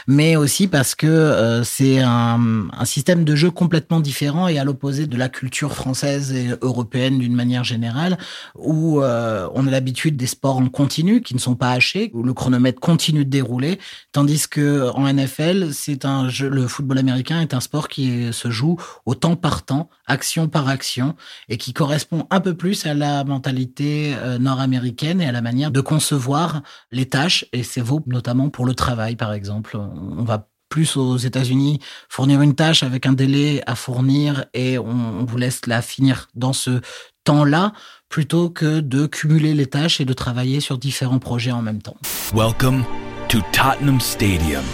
mais 0.09 0.35
aussi 0.35 0.67
parce 0.67 0.97
que 0.97 1.07
euh, 1.07 1.62
c'est 1.62 2.01
un, 2.01 2.41
système 2.85 3.25
de 3.25 3.37
jeu 3.37 3.51
complètement 3.51 4.01
différent 4.01 4.49
et 4.49 4.59
à 4.59 4.65
l'opposé 4.65 5.07
de 5.07 5.17
la 5.17 5.29
culture 5.29 5.73
française 5.73 6.33
et 6.33 6.49
européenne 6.61 7.21
d'une 7.21 7.35
manière 7.35 7.62
générale, 7.62 8.19
où 8.57 9.01
on 9.01 9.67
a 9.67 9.71
l'habitude 9.71 10.17
des 10.17 10.27
sports 10.27 10.59
en 10.59 10.69
continu 10.69 11.23
qui 11.23 11.35
ne 11.35 11.38
sont 11.38 11.55
pas 11.55 11.71
hachés, 11.71 12.11
où 12.12 12.23
le 12.23 12.35
chronomètre 12.35 12.81
continue 12.81 13.25
de 13.25 13.31
dérouler, 13.31 13.79
tandis 14.11 14.49
que 14.49 14.91
en 14.95 15.11
NFL, 15.11 15.73
c'est 15.73 16.05
un 16.05 16.29
le 16.41 16.67
football 16.67 16.99
américain 16.99 17.41
est 17.41 17.55
un 17.55 17.61
sport 17.61 17.88
qui 17.92 18.33
se 18.33 18.50
joue 18.50 18.76
au 19.07 19.14
temps 19.14 19.37
par 19.37 19.64
temps, 19.64 19.90
action 20.07 20.48
par 20.48 20.68
action, 20.68 21.14
et 21.48 21.59
qui 21.59 21.72
correspond 21.72 22.26
un 22.31 22.40
peu 22.40 22.55
plus 22.55 22.87
à 22.87 22.94
la 22.94 23.22
mentalité 23.22 24.14
euh, 24.16 24.38
nord-américaine 24.38 25.20
et 25.20 25.26
à 25.26 25.33
la 25.33 25.42
manière 25.42 25.70
de 25.70 25.81
concevoir 25.81 26.62
les 26.90 27.07
tâches, 27.07 27.44
et 27.52 27.62
c'est 27.62 27.83
vaut 27.83 28.02
notamment 28.07 28.48
pour 28.48 28.64
le 28.64 28.74
travail, 28.74 29.14
par 29.14 29.33
exemple. 29.33 29.76
On 29.76 30.24
va 30.24 30.48
plus 30.72 30.96
aux 30.96 31.18
États-Unis 31.18 31.81
fournir 32.09 32.40
une 32.40 32.55
tâche 32.55 32.83
avec 32.83 33.05
un 33.05 33.12
délai 33.12 33.62
à 33.66 33.74
fournir 33.74 34.46
et 34.55 34.78
on 34.78 35.22
vous 35.22 35.37
laisse 35.37 35.66
la 35.66 35.83
finir 35.83 36.28
dans 36.35 36.55
ce 36.55 36.81
temps-là 37.24 37.74
plutôt 38.09 38.48
que 38.48 38.81
de 38.81 39.07
cumuler 39.07 39.52
les 39.52 39.66
tâches 39.66 40.00
et 40.00 40.07
de 40.07 40.14
travailler 40.14 40.61
sur 40.61 40.78
différents 40.78 41.18
projets 41.18 41.52
en 41.52 41.61
même 41.61 41.83
temps. 41.83 41.96
Welcome 42.35 42.85
to 43.28 43.40
Tottenham 43.52 44.00
Stadium, 44.00 44.64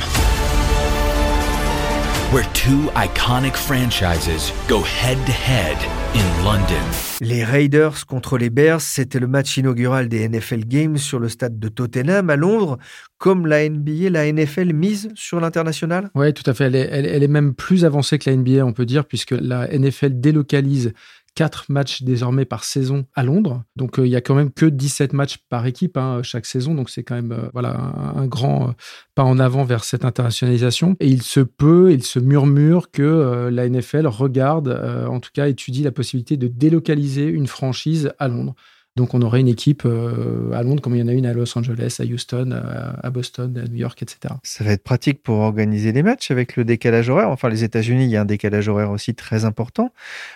Les 7.22 7.42
Raiders 7.42 8.04
contre 8.06 8.36
les 8.36 8.50
Bears, 8.50 8.82
c'était 8.82 9.18
le 9.18 9.26
match 9.26 9.56
inaugural 9.56 10.08
des 10.08 10.28
NFL 10.28 10.64
Games 10.66 10.98
sur 10.98 11.18
le 11.20 11.30
stade 11.30 11.58
de 11.58 11.68
Tottenham 11.68 12.28
à 12.28 12.36
Londres. 12.36 12.78
Comme 13.16 13.46
la 13.46 13.66
NBA, 13.68 14.10
la 14.10 14.30
NFL 14.30 14.72
mise 14.74 15.08
sur 15.14 15.40
l'international 15.40 16.10
Oui, 16.14 16.32
tout 16.34 16.48
à 16.48 16.54
fait. 16.54 16.64
Elle 16.66 16.76
est, 16.76 16.88
elle- 16.92 17.06
elle 17.06 17.22
est 17.22 17.28
même 17.28 17.54
plus 17.54 17.84
avancée 17.86 18.18
que 18.18 18.28
la 18.28 18.36
NBA, 18.36 18.64
on 18.64 18.72
peut 18.74 18.86
dire, 18.86 19.06
puisque 19.06 19.32
la 19.32 19.66
NFL 19.72 20.20
délocalise 20.20 20.92
quatre 21.38 21.66
matchs 21.68 22.02
désormais 22.02 22.44
par 22.44 22.64
saison 22.64 23.06
à 23.14 23.22
Londres. 23.22 23.62
Donc, 23.76 24.00
euh, 24.00 24.06
il 24.08 24.10
y 24.10 24.16
a 24.16 24.20
quand 24.20 24.34
même 24.34 24.50
que 24.50 24.66
17 24.66 25.12
matchs 25.12 25.36
par 25.48 25.66
équipe 25.66 25.96
hein, 25.96 26.20
chaque 26.24 26.46
saison. 26.46 26.74
Donc, 26.74 26.90
c'est 26.90 27.04
quand 27.04 27.14
même 27.14 27.30
euh, 27.30 27.48
voilà, 27.52 27.76
un, 28.16 28.26
grand 28.26 28.70
euh, 28.70 28.72
pas 29.14 29.22
en 29.22 29.38
avant 29.38 29.62
vers 29.62 29.84
cette 29.84 30.04
internationalisation. 30.04 30.96
Et 30.98 31.06
il 31.06 31.22
se 31.22 31.38
peut, 31.38 31.92
il 31.92 32.02
se 32.02 32.18
murmure 32.18 32.90
que 32.90 33.50
la 33.52 33.68
NFL 33.68 34.08
regarde, 34.08 34.68
en 35.08 35.20
tout 35.20 35.30
cas 35.32 35.46
étudie 35.46 35.84
la 35.84 35.92
possibilité 35.92 36.36
de 36.36 36.48
délocaliser 36.48 37.26
une 37.26 37.46
franchise 37.46 38.12
à 38.18 38.26
Londres. 38.26 38.56
Donc, 38.98 39.14
on 39.14 39.22
aurait 39.22 39.38
une 39.38 39.46
équipe 39.46 39.82
euh, 39.84 40.50
à 40.50 40.64
Londres, 40.64 40.82
comme 40.82 40.96
il 40.96 40.98
y 40.98 41.02
en 41.04 41.06
a 41.06 41.12
une 41.12 41.24
à 41.24 41.32
Los 41.32 41.56
Angeles, 41.56 41.98
à 42.00 42.02
Houston, 42.02 42.50
à, 42.50 43.06
à 43.06 43.10
Boston, 43.10 43.56
à 43.56 43.68
New 43.68 43.76
York, 43.76 44.02
etc. 44.02 44.34
Ça 44.42 44.64
va 44.64 44.72
être 44.72 44.82
pratique 44.82 45.22
pour 45.22 45.36
organiser 45.36 45.92
les 45.92 46.02
matchs 46.02 46.32
avec 46.32 46.56
le 46.56 46.64
décalage 46.64 47.08
horaire. 47.08 47.30
Enfin, 47.30 47.48
les 47.48 47.62
États-Unis, 47.62 48.06
il 48.06 48.10
y 48.10 48.16
a 48.16 48.22
un 48.22 48.24
décalage 48.24 48.68
horaire 48.68 48.90
aussi 48.90 49.14
très 49.14 49.44
important. 49.44 49.92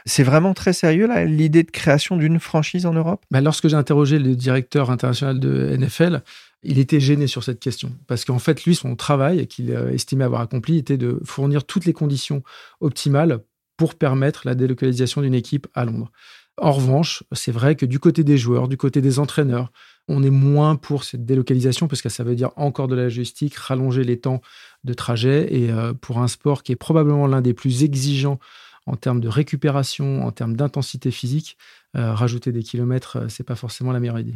C'est 0.07 0.23
vraiment 0.23 0.55
très 0.55 0.73
sérieux, 0.73 1.09
là, 1.09 1.25
l'idée 1.25 1.65
de 1.65 1.73
création 1.73 2.17
d'une 2.17 2.39
franchise 2.39 2.87
en 2.87 2.93
Europe? 2.93 3.25
Bah, 3.33 3.41
lorsque 3.41 3.67
j'ai 3.67 3.75
interrogé 3.75 4.21
le 4.21 4.37
directeur 4.37 4.93
international 4.93 5.41
de 5.41 5.77
NFL, 5.77 6.23
il 6.63 6.79
était 6.79 7.01
gêné 7.01 7.27
sur 7.27 7.43
cette 7.43 7.59
question. 7.59 7.91
Parce 8.07 8.25
qu'en 8.25 8.39
fait, 8.39 8.65
lui, 8.65 8.77
son 8.77 8.95
travail, 8.95 9.49
qu'il 9.49 9.73
euh, 9.73 9.91
estimait 9.91 10.23
avoir 10.23 10.41
accompli, 10.41 10.79
était 10.79 10.99
de 10.99 11.21
fournir 11.25 11.65
toutes 11.65 11.85
les 11.85 11.93
conditions 11.93 12.45
optimales 12.81 13.41
pour 13.77 13.97
permettre 13.97 14.43
la 14.45 14.55
délocalisation 14.55 15.23
d'une 15.23 15.35
équipe 15.35 15.67
à 15.75 15.85
Londres. 15.85 16.13
En 16.59 16.73
revanche, 16.73 17.25
c'est 17.33 17.53
vrai 17.53 17.77
que 17.77 17.87
du 17.87 17.99
côté 17.99 18.25
des 18.25 18.37
joueurs, 18.37 18.69
du 18.69 18.77
côté 18.77 19.01
des 19.01 19.19
entraîneurs, 19.19 19.73
on 20.09 20.23
est 20.23 20.31
moins 20.31 20.77
pour 20.77 21.05
cette 21.05 21.25
délocalisation 21.25 21.89
parce 21.89 22.03
que 22.03 22.09
ça 22.09 22.25
veut 22.25 22.35
dire 22.35 22.51
encore 22.57 22.89
de 22.89 22.95
la 22.95 23.05
logistique, 23.05 23.55
rallonger 23.55 24.05
les 24.05 24.21
temps 24.21 24.43
de 24.85 24.93
trajet 24.95 25.55
et 25.55 25.71
euh, 25.71 25.95
pour 25.95 26.19
un 26.19 26.29
sport 26.29 26.63
qui 26.63 26.73
est 26.73 26.77
probablement 26.77 27.27
l'un 27.27 27.41
des 27.41 27.55
plus 27.55 27.85
exigeants 27.85 28.39
en 28.87 28.97
termes 28.97 29.21
de 29.21 29.29
récupération, 29.29 30.27
en 30.27 30.33
termes 30.33 30.57
d'intensité 30.57 31.11
physique, 31.11 31.57
euh, 31.97 32.13
rajouter 32.15 32.53
des 32.53 32.63
kilomètres, 32.63 33.17
euh, 33.17 33.29
c'est 33.29 33.45
pas 33.45 33.55
forcément 33.55 33.93
la 33.93 34.01
meilleure 34.01 34.19
idée. 34.19 34.35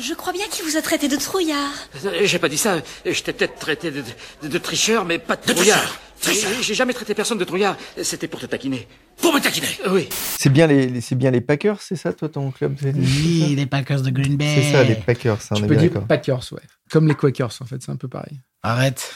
Je 0.00 0.14
crois 0.14 0.32
bien 0.32 0.46
qu'il 0.50 0.64
vous 0.64 0.76
a 0.76 0.82
traité 0.82 1.08
de 1.08 1.16
trouillard. 1.16 1.70
Euh, 2.04 2.20
J'ai 2.24 2.38
pas 2.38 2.48
dit 2.48 2.58
ça. 2.58 2.76
Je 3.04 3.22
t'ai 3.22 3.32
peut-être 3.32 3.58
traité 3.58 3.90
de, 3.90 4.02
de- 4.42 4.48
de 4.48 4.58
tricheur, 4.58 5.04
mais 5.04 5.18
pas 5.18 5.36
de, 5.36 5.52
trouillard. 5.52 5.98
tricheur. 6.20 6.50
J'ai- 6.62 6.74
jamais 6.74 6.92
traité 6.92 7.14
personne 7.14 7.38
de 7.38 7.44
trouillard. 7.44 7.76
C'était 8.02 8.28
pour 8.28 8.40
te 8.40 8.46
taquiner. 8.46 8.86
Pour 9.20 9.32
me 9.34 9.40
taquiner 9.40 9.66
Oui. 9.90 10.08
C'est 10.38 10.50
bien 10.50 10.66
les, 10.66 10.86
les- 10.86 11.00
c'est 11.00 11.14
bien 11.16 11.30
les 11.30 11.40
Packers, 11.40 11.80
c'est 11.80 11.96
ça, 11.96 12.12
toi, 12.12 12.28
ton 12.28 12.50
club 12.50 12.76
c'est- 12.80 12.92
c'est 12.92 12.98
Oui, 12.98 13.40
ça 13.48 13.54
les 13.56 13.66
Packers 13.66 14.02
de 14.02 14.10
Green 14.10 14.36
Bay. 14.36 14.52
C'est 14.62 14.72
ça, 14.72 14.84
les 14.84 14.94
Packers, 14.94 15.40
ça, 15.42 15.54
on 15.54 15.58
Tu 15.58 15.64
est 15.64 15.68
peux 15.68 15.76
dire 15.76 15.90
d'accord. 15.90 16.06
Packers, 16.06 16.44
ouais. 16.52 16.62
Comme 16.90 17.08
les 17.08 17.14
Quakers, 17.14 17.52
en 17.60 17.64
fait, 17.66 17.82
c'est 17.82 17.90
un 17.90 17.96
peu 17.96 18.08
pareil. 18.08 18.40
Arrête. 18.62 19.14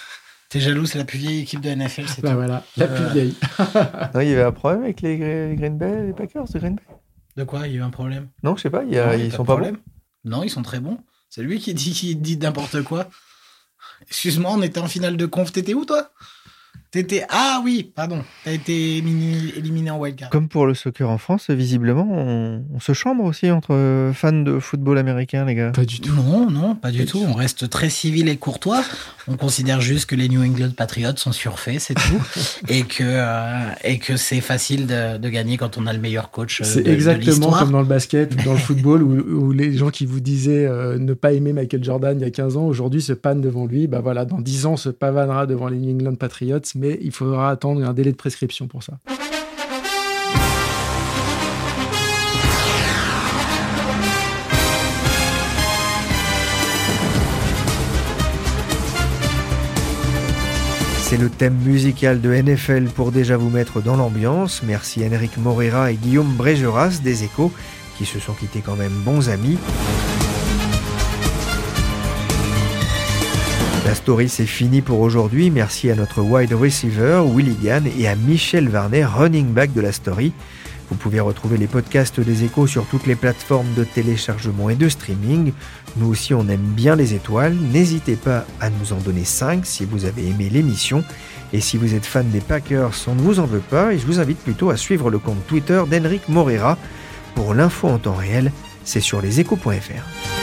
T'es 0.48 0.60
jaloux, 0.60 0.84
c'est 0.86 0.98
la 0.98 1.04
plus 1.04 1.18
vieille 1.18 1.40
équipe 1.40 1.60
de 1.60 1.70
NFL, 1.70 2.04
c'est 2.08 2.20
Bah 2.20 2.30
tout. 2.30 2.34
voilà, 2.36 2.62
la 2.76 2.86
plus 2.86 3.04
Euh, 3.04 3.08
vieille. 3.08 3.34
Non, 4.14 4.20
il 4.20 4.28
y 4.28 4.32
avait 4.32 4.42
un 4.42 4.52
problème 4.52 4.82
avec 4.82 5.00
les, 5.00 5.16
Gre- 5.16 5.48
les 5.50 5.56
Green 5.56 5.78
Bay, 5.78 6.06
les 6.08 6.12
Packers 6.12 6.44
de 6.44 6.58
Green 6.58 6.74
Bay? 6.74 6.82
De 7.36 7.44
quoi? 7.44 7.66
Il 7.66 7.72
y 7.72 7.76
a 7.76 7.78
eu 7.78 7.82
un 7.82 7.88
problème? 7.90 8.28
Non, 8.42 8.56
je 8.56 8.62
sais 8.62 8.68
pas, 8.70 8.82
il 8.84 8.92
y 8.92 8.98
a- 8.98 9.06
Non, 9.06 9.12
il 9.14 9.18
y 9.20 9.22
a 9.22 9.24
ils 9.24 9.30
pas 9.30 9.36
sont 9.38 9.42
de 9.44 9.46
pas 9.46 9.54
problème. 9.54 9.76
bons. 9.76 9.91
Non, 10.24 10.42
ils 10.42 10.50
sont 10.50 10.62
très 10.62 10.80
bons. 10.80 10.98
C'est 11.28 11.42
lui 11.42 11.58
qui 11.58 11.74
dit, 11.74 12.37
n'importe 12.37 12.82
quoi. 12.82 13.08
Excuse-moi, 14.08 14.50
on 14.52 14.62
était 14.62 14.80
en 14.80 14.88
finale 14.88 15.16
de 15.16 15.26
conf. 15.26 15.52
T'étais 15.52 15.74
où, 15.74 15.85
toi? 15.85 16.12
T'étais. 16.92 17.24
Ah 17.31 17.62
oui, 17.64 17.90
pardon. 17.94 18.22
T'as 18.44 18.52
été 18.52 18.98
éliminé, 18.98 19.55
éliminé 19.57 19.90
en 19.90 19.98
wildcard. 19.98 20.28
Comme 20.28 20.48
pour 20.48 20.66
le 20.66 20.74
soccer 20.74 21.09
en 21.09 21.16
France, 21.16 21.48
visiblement, 21.48 22.07
on, 22.11 22.66
on 22.74 22.81
se 22.81 22.92
chambre 22.92 23.24
aussi 23.24 23.50
entre 23.50 24.11
fans 24.14 24.33
de 24.33 24.59
football 24.59 24.98
américain, 24.98 25.46
les 25.46 25.55
gars. 25.55 25.70
Pas 25.70 25.87
du 25.87 26.00
tout. 26.00 26.12
Non, 26.12 26.50
non, 26.50 26.74
pas 26.74 26.90
du 26.90 27.07
tout. 27.07 27.24
On 27.26 27.33
reste 27.33 27.70
très 27.70 27.88
civil 27.88 28.28
et 28.28 28.37
courtois. 28.37 28.85
On 29.26 29.37
considère 29.37 29.81
juste 29.81 30.07
que 30.07 30.16
les 30.16 30.28
New 30.28 30.42
England 30.42 30.72
Patriots 30.76 31.16
sont 31.16 31.33
surfaits, 31.33 31.78
c'est 31.78 31.94
tout. 31.94 32.22
et 32.68 32.83
que, 32.83 33.05
euh, 33.05 33.72
et 33.85 33.98
que 33.98 34.16
c'est 34.16 34.42
facile 34.42 34.87
de, 34.87 35.16
de 35.16 35.28
gagner 35.31 35.57
quand 35.57 35.78
on 35.78 35.87
a 35.87 35.94
le 35.94 35.98
meilleur 35.98 36.31
coach 36.31 36.61
euh, 36.61 36.64
C'est 36.64 36.83
de 36.83 36.90
exactement 36.90 37.52
comme 37.52 37.70
dans 37.70 37.81
le 37.81 37.87
basket 37.87 38.35
ou 38.35 38.44
dans 38.44 38.52
le 38.52 38.59
football 38.59 39.02
où, 39.02 39.46
où 39.46 39.52
les 39.52 39.72
gens 39.74 39.90
qui 39.90 40.05
vous 40.05 40.20
disaient 40.20 40.66
euh, 40.66 40.98
ne 40.98 41.14
pas 41.14 41.33
aimer 41.33 41.52
Michael 41.52 41.83
Jordan 41.83 42.18
il 42.18 42.22
y 42.22 42.26
a 42.26 42.31
15 42.31 42.57
ans, 42.57 42.66
aujourd'hui 42.66 43.00
se 43.00 43.12
pannent 43.12 43.40
devant 43.40 43.64
lui. 43.64 43.87
Bah 43.87 44.00
voilà, 44.00 44.24
dans 44.24 44.40
10 44.40 44.66
ans, 44.66 44.72
on 44.72 44.76
se 44.76 44.88
pavanera 44.88 45.46
devant 45.46 45.68
les 45.68 45.78
New 45.78 45.94
England 45.94 46.16
Patriots, 46.16 46.61
mais 46.82 46.98
il 47.00 47.12
faudra 47.12 47.50
attendre 47.50 47.84
un 47.84 47.92
délai 47.92 48.10
de 48.10 48.16
prescription 48.16 48.66
pour 48.66 48.82
ça. 48.82 48.94
C'est 61.02 61.18
le 61.18 61.28
thème 61.28 61.54
musical 61.64 62.20
de 62.20 62.34
NFL 62.34 62.86
pour 62.86 63.12
déjà 63.12 63.36
vous 63.36 63.50
mettre 63.50 63.80
dans 63.82 63.96
l'ambiance. 63.96 64.62
Merci 64.64 65.04
Enric 65.06 65.36
Morera 65.36 65.92
et 65.92 65.94
Guillaume 65.94 66.32
Brégeras 66.32 67.00
des 67.04 67.22
Échos 67.22 67.52
qui 67.98 68.06
se 68.06 68.18
sont 68.18 68.32
quittés 68.32 68.62
quand 68.64 68.76
même 68.76 68.92
bons 69.04 69.28
amis. 69.28 69.58
La 73.84 73.96
story 73.96 74.28
c'est 74.28 74.46
fini 74.46 74.80
pour 74.80 75.00
aujourd'hui. 75.00 75.50
Merci 75.50 75.90
à 75.90 75.96
notre 75.96 76.22
wide 76.22 76.52
receiver 76.52 77.20
Willy 77.26 77.56
Gann 77.62 77.84
et 77.98 78.06
à 78.06 78.14
Michel 78.14 78.68
Varnet, 78.68 79.04
running 79.04 79.48
back 79.48 79.72
de 79.72 79.80
la 79.80 79.90
story. 79.90 80.32
Vous 80.88 80.94
pouvez 80.94 81.18
retrouver 81.18 81.56
les 81.56 81.66
podcasts 81.66 82.20
des 82.20 82.44
échos 82.44 82.68
sur 82.68 82.86
toutes 82.86 83.06
les 83.06 83.16
plateformes 83.16 83.72
de 83.76 83.82
téléchargement 83.82 84.70
et 84.70 84.76
de 84.76 84.88
streaming. 84.88 85.52
Nous 85.96 86.06
aussi 86.06 86.32
on 86.32 86.48
aime 86.48 86.60
bien 86.60 86.94
les 86.94 87.14
étoiles. 87.14 87.56
N'hésitez 87.72 88.14
pas 88.14 88.44
à 88.60 88.70
nous 88.70 88.92
en 88.92 88.98
donner 88.98 89.24
5 89.24 89.66
si 89.66 89.84
vous 89.84 90.04
avez 90.04 90.28
aimé 90.28 90.48
l'émission. 90.48 91.02
Et 91.52 91.60
si 91.60 91.76
vous 91.76 91.94
êtes 91.94 92.06
fan 92.06 92.30
des 92.30 92.40
Packers, 92.40 92.92
on 93.08 93.16
ne 93.16 93.20
vous 93.20 93.40
en 93.40 93.46
veut 93.46 93.58
pas 93.58 93.92
et 93.92 93.98
je 93.98 94.06
vous 94.06 94.20
invite 94.20 94.38
plutôt 94.38 94.70
à 94.70 94.76
suivre 94.76 95.10
le 95.10 95.18
compte 95.18 95.44
Twitter 95.48 95.82
d'Enric 95.90 96.28
Morera. 96.28 96.78
Pour 97.34 97.52
l'info 97.52 97.88
en 97.88 97.98
temps 97.98 98.14
réel, 98.14 98.52
c'est 98.84 99.00
sur 99.00 99.20
leséchos.fr. 99.20 100.41